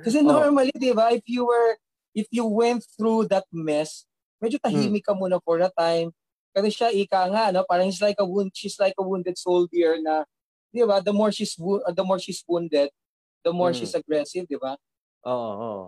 [0.00, 0.28] Kasi oh.
[0.30, 1.76] normally, di ba, if you were,
[2.14, 4.08] if you went through that mess,
[4.40, 6.14] medyo tahimik ka muna for a time.
[6.52, 9.96] Kasi siya, ika nga, no, parang he's like a wound, she's like a wounded soldier
[10.00, 10.28] na,
[10.68, 12.92] di ba, the more she's, the more she's wounded,
[13.40, 13.80] the more hmm.
[13.80, 14.76] she's aggressive, di ba?
[15.24, 15.64] Oo, oh, oo.
[15.64, 15.86] Oh.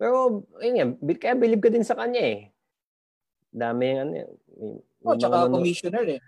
[0.00, 0.16] Pero,
[0.62, 0.86] ayun nga,
[1.20, 2.40] kaya believe ka din sa kanya eh.
[3.50, 4.12] Dami yung ano.
[5.04, 6.20] Oh, tsaka commissioner eh.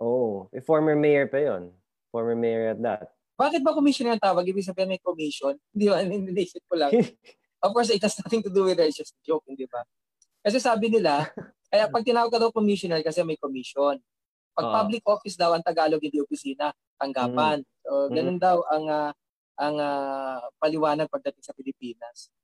[0.00, 1.74] Oh, eh, former mayor pa yon.
[2.08, 3.04] Former mayor at that.
[3.36, 4.48] Bakit ba commissioner ang tawag?
[4.48, 5.56] Ibig sabihin may commission?
[5.74, 6.00] Hindi ba?
[6.00, 6.92] Ninisip ko lang.
[7.64, 8.88] of course, it has nothing to do with it.
[8.88, 9.84] It's just a joke, hindi ba?
[10.40, 11.28] Kasi sabi nila,
[11.70, 13.96] kaya pag tinawag ka daw commissioner kasi may commission.
[14.52, 17.62] Pag uh, public office daw, ang Tagalog hindi opisina, tanggapan.
[17.62, 18.42] Mm, so, ganun mm.
[18.42, 19.12] daw ang uh,
[19.60, 22.34] ang uh, paliwanag pagdating sa Pilipinas.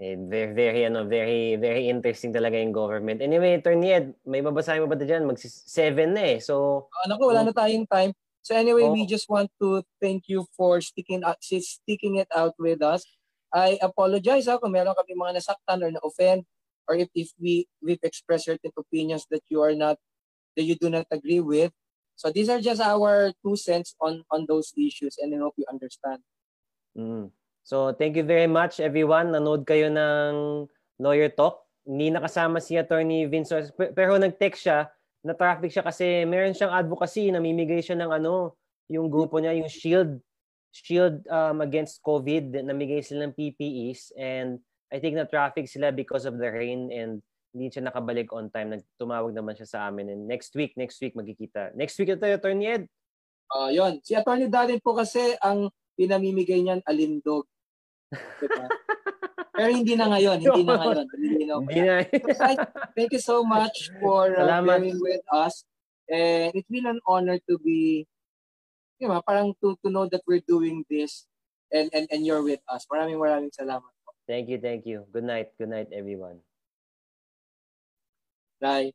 [0.00, 3.20] Eh, very, very, ano, very, very interesting talaga yung government.
[3.20, 5.28] Anyway, Attorney Ed, may babasahin mo ba dyan?
[5.28, 5.76] Mag-7
[6.08, 6.38] na eh.
[6.40, 8.16] So, uh, naku, wala na tayong time.
[8.40, 8.92] So anyway, oh.
[8.96, 13.04] we just want to thank you for sticking out, sticking it out with us.
[13.52, 16.48] I apologize ha, kung meron kami mga nasaktan or na-offend
[16.88, 19.98] or if, if we we've expressed certain opinions that you are not
[20.56, 21.72] that you do not agree with.
[22.16, 25.64] So these are just our two cents on on those issues and I hope you
[25.70, 26.20] understand.
[26.96, 27.30] Mm.
[27.62, 29.30] So, thank you very much everyone.
[29.30, 30.66] Nanood kayo ng
[30.98, 31.62] Lawyer Talk.
[31.86, 34.90] Hindi nakasama si Attorney Vince, pero nag-text siya
[35.22, 38.56] na traffic siya kasi meron siyang advocacy, namimigay siya ng ano,
[38.88, 40.18] yung grupo niya, yung shield
[40.70, 46.26] shield um, against COVID, namigay sila ng PPEs and I think na traffic sila because
[46.26, 47.22] of the rain and
[47.54, 48.74] hindi siya nakabalik on time.
[48.74, 51.74] Nagtumawag naman siya sa amin and next week, next week magkikita.
[51.74, 52.84] Next week ito, Attorney Ed.
[53.50, 53.98] Uh, yun.
[54.02, 57.46] Si Attorney Darren po kasi ang pinamimigay niyan alindog.
[58.10, 58.66] Diba?
[59.60, 61.06] Pero hindi na ngayon, hindi na ngayon.
[61.12, 61.54] Hindi na.
[61.60, 61.94] Hindi na.
[62.96, 65.68] Thank you so much for uh, being with us.
[66.08, 68.08] And it's been an honor to be,
[68.98, 71.28] you know, parang to, to know that we're doing this
[71.68, 72.88] and, and, and you're with us.
[72.88, 73.92] Maraming maraming salamat.
[74.30, 75.06] Thank you, thank you.
[75.12, 75.52] Good night.
[75.58, 76.40] Good night, everyone.
[78.60, 78.92] Bye.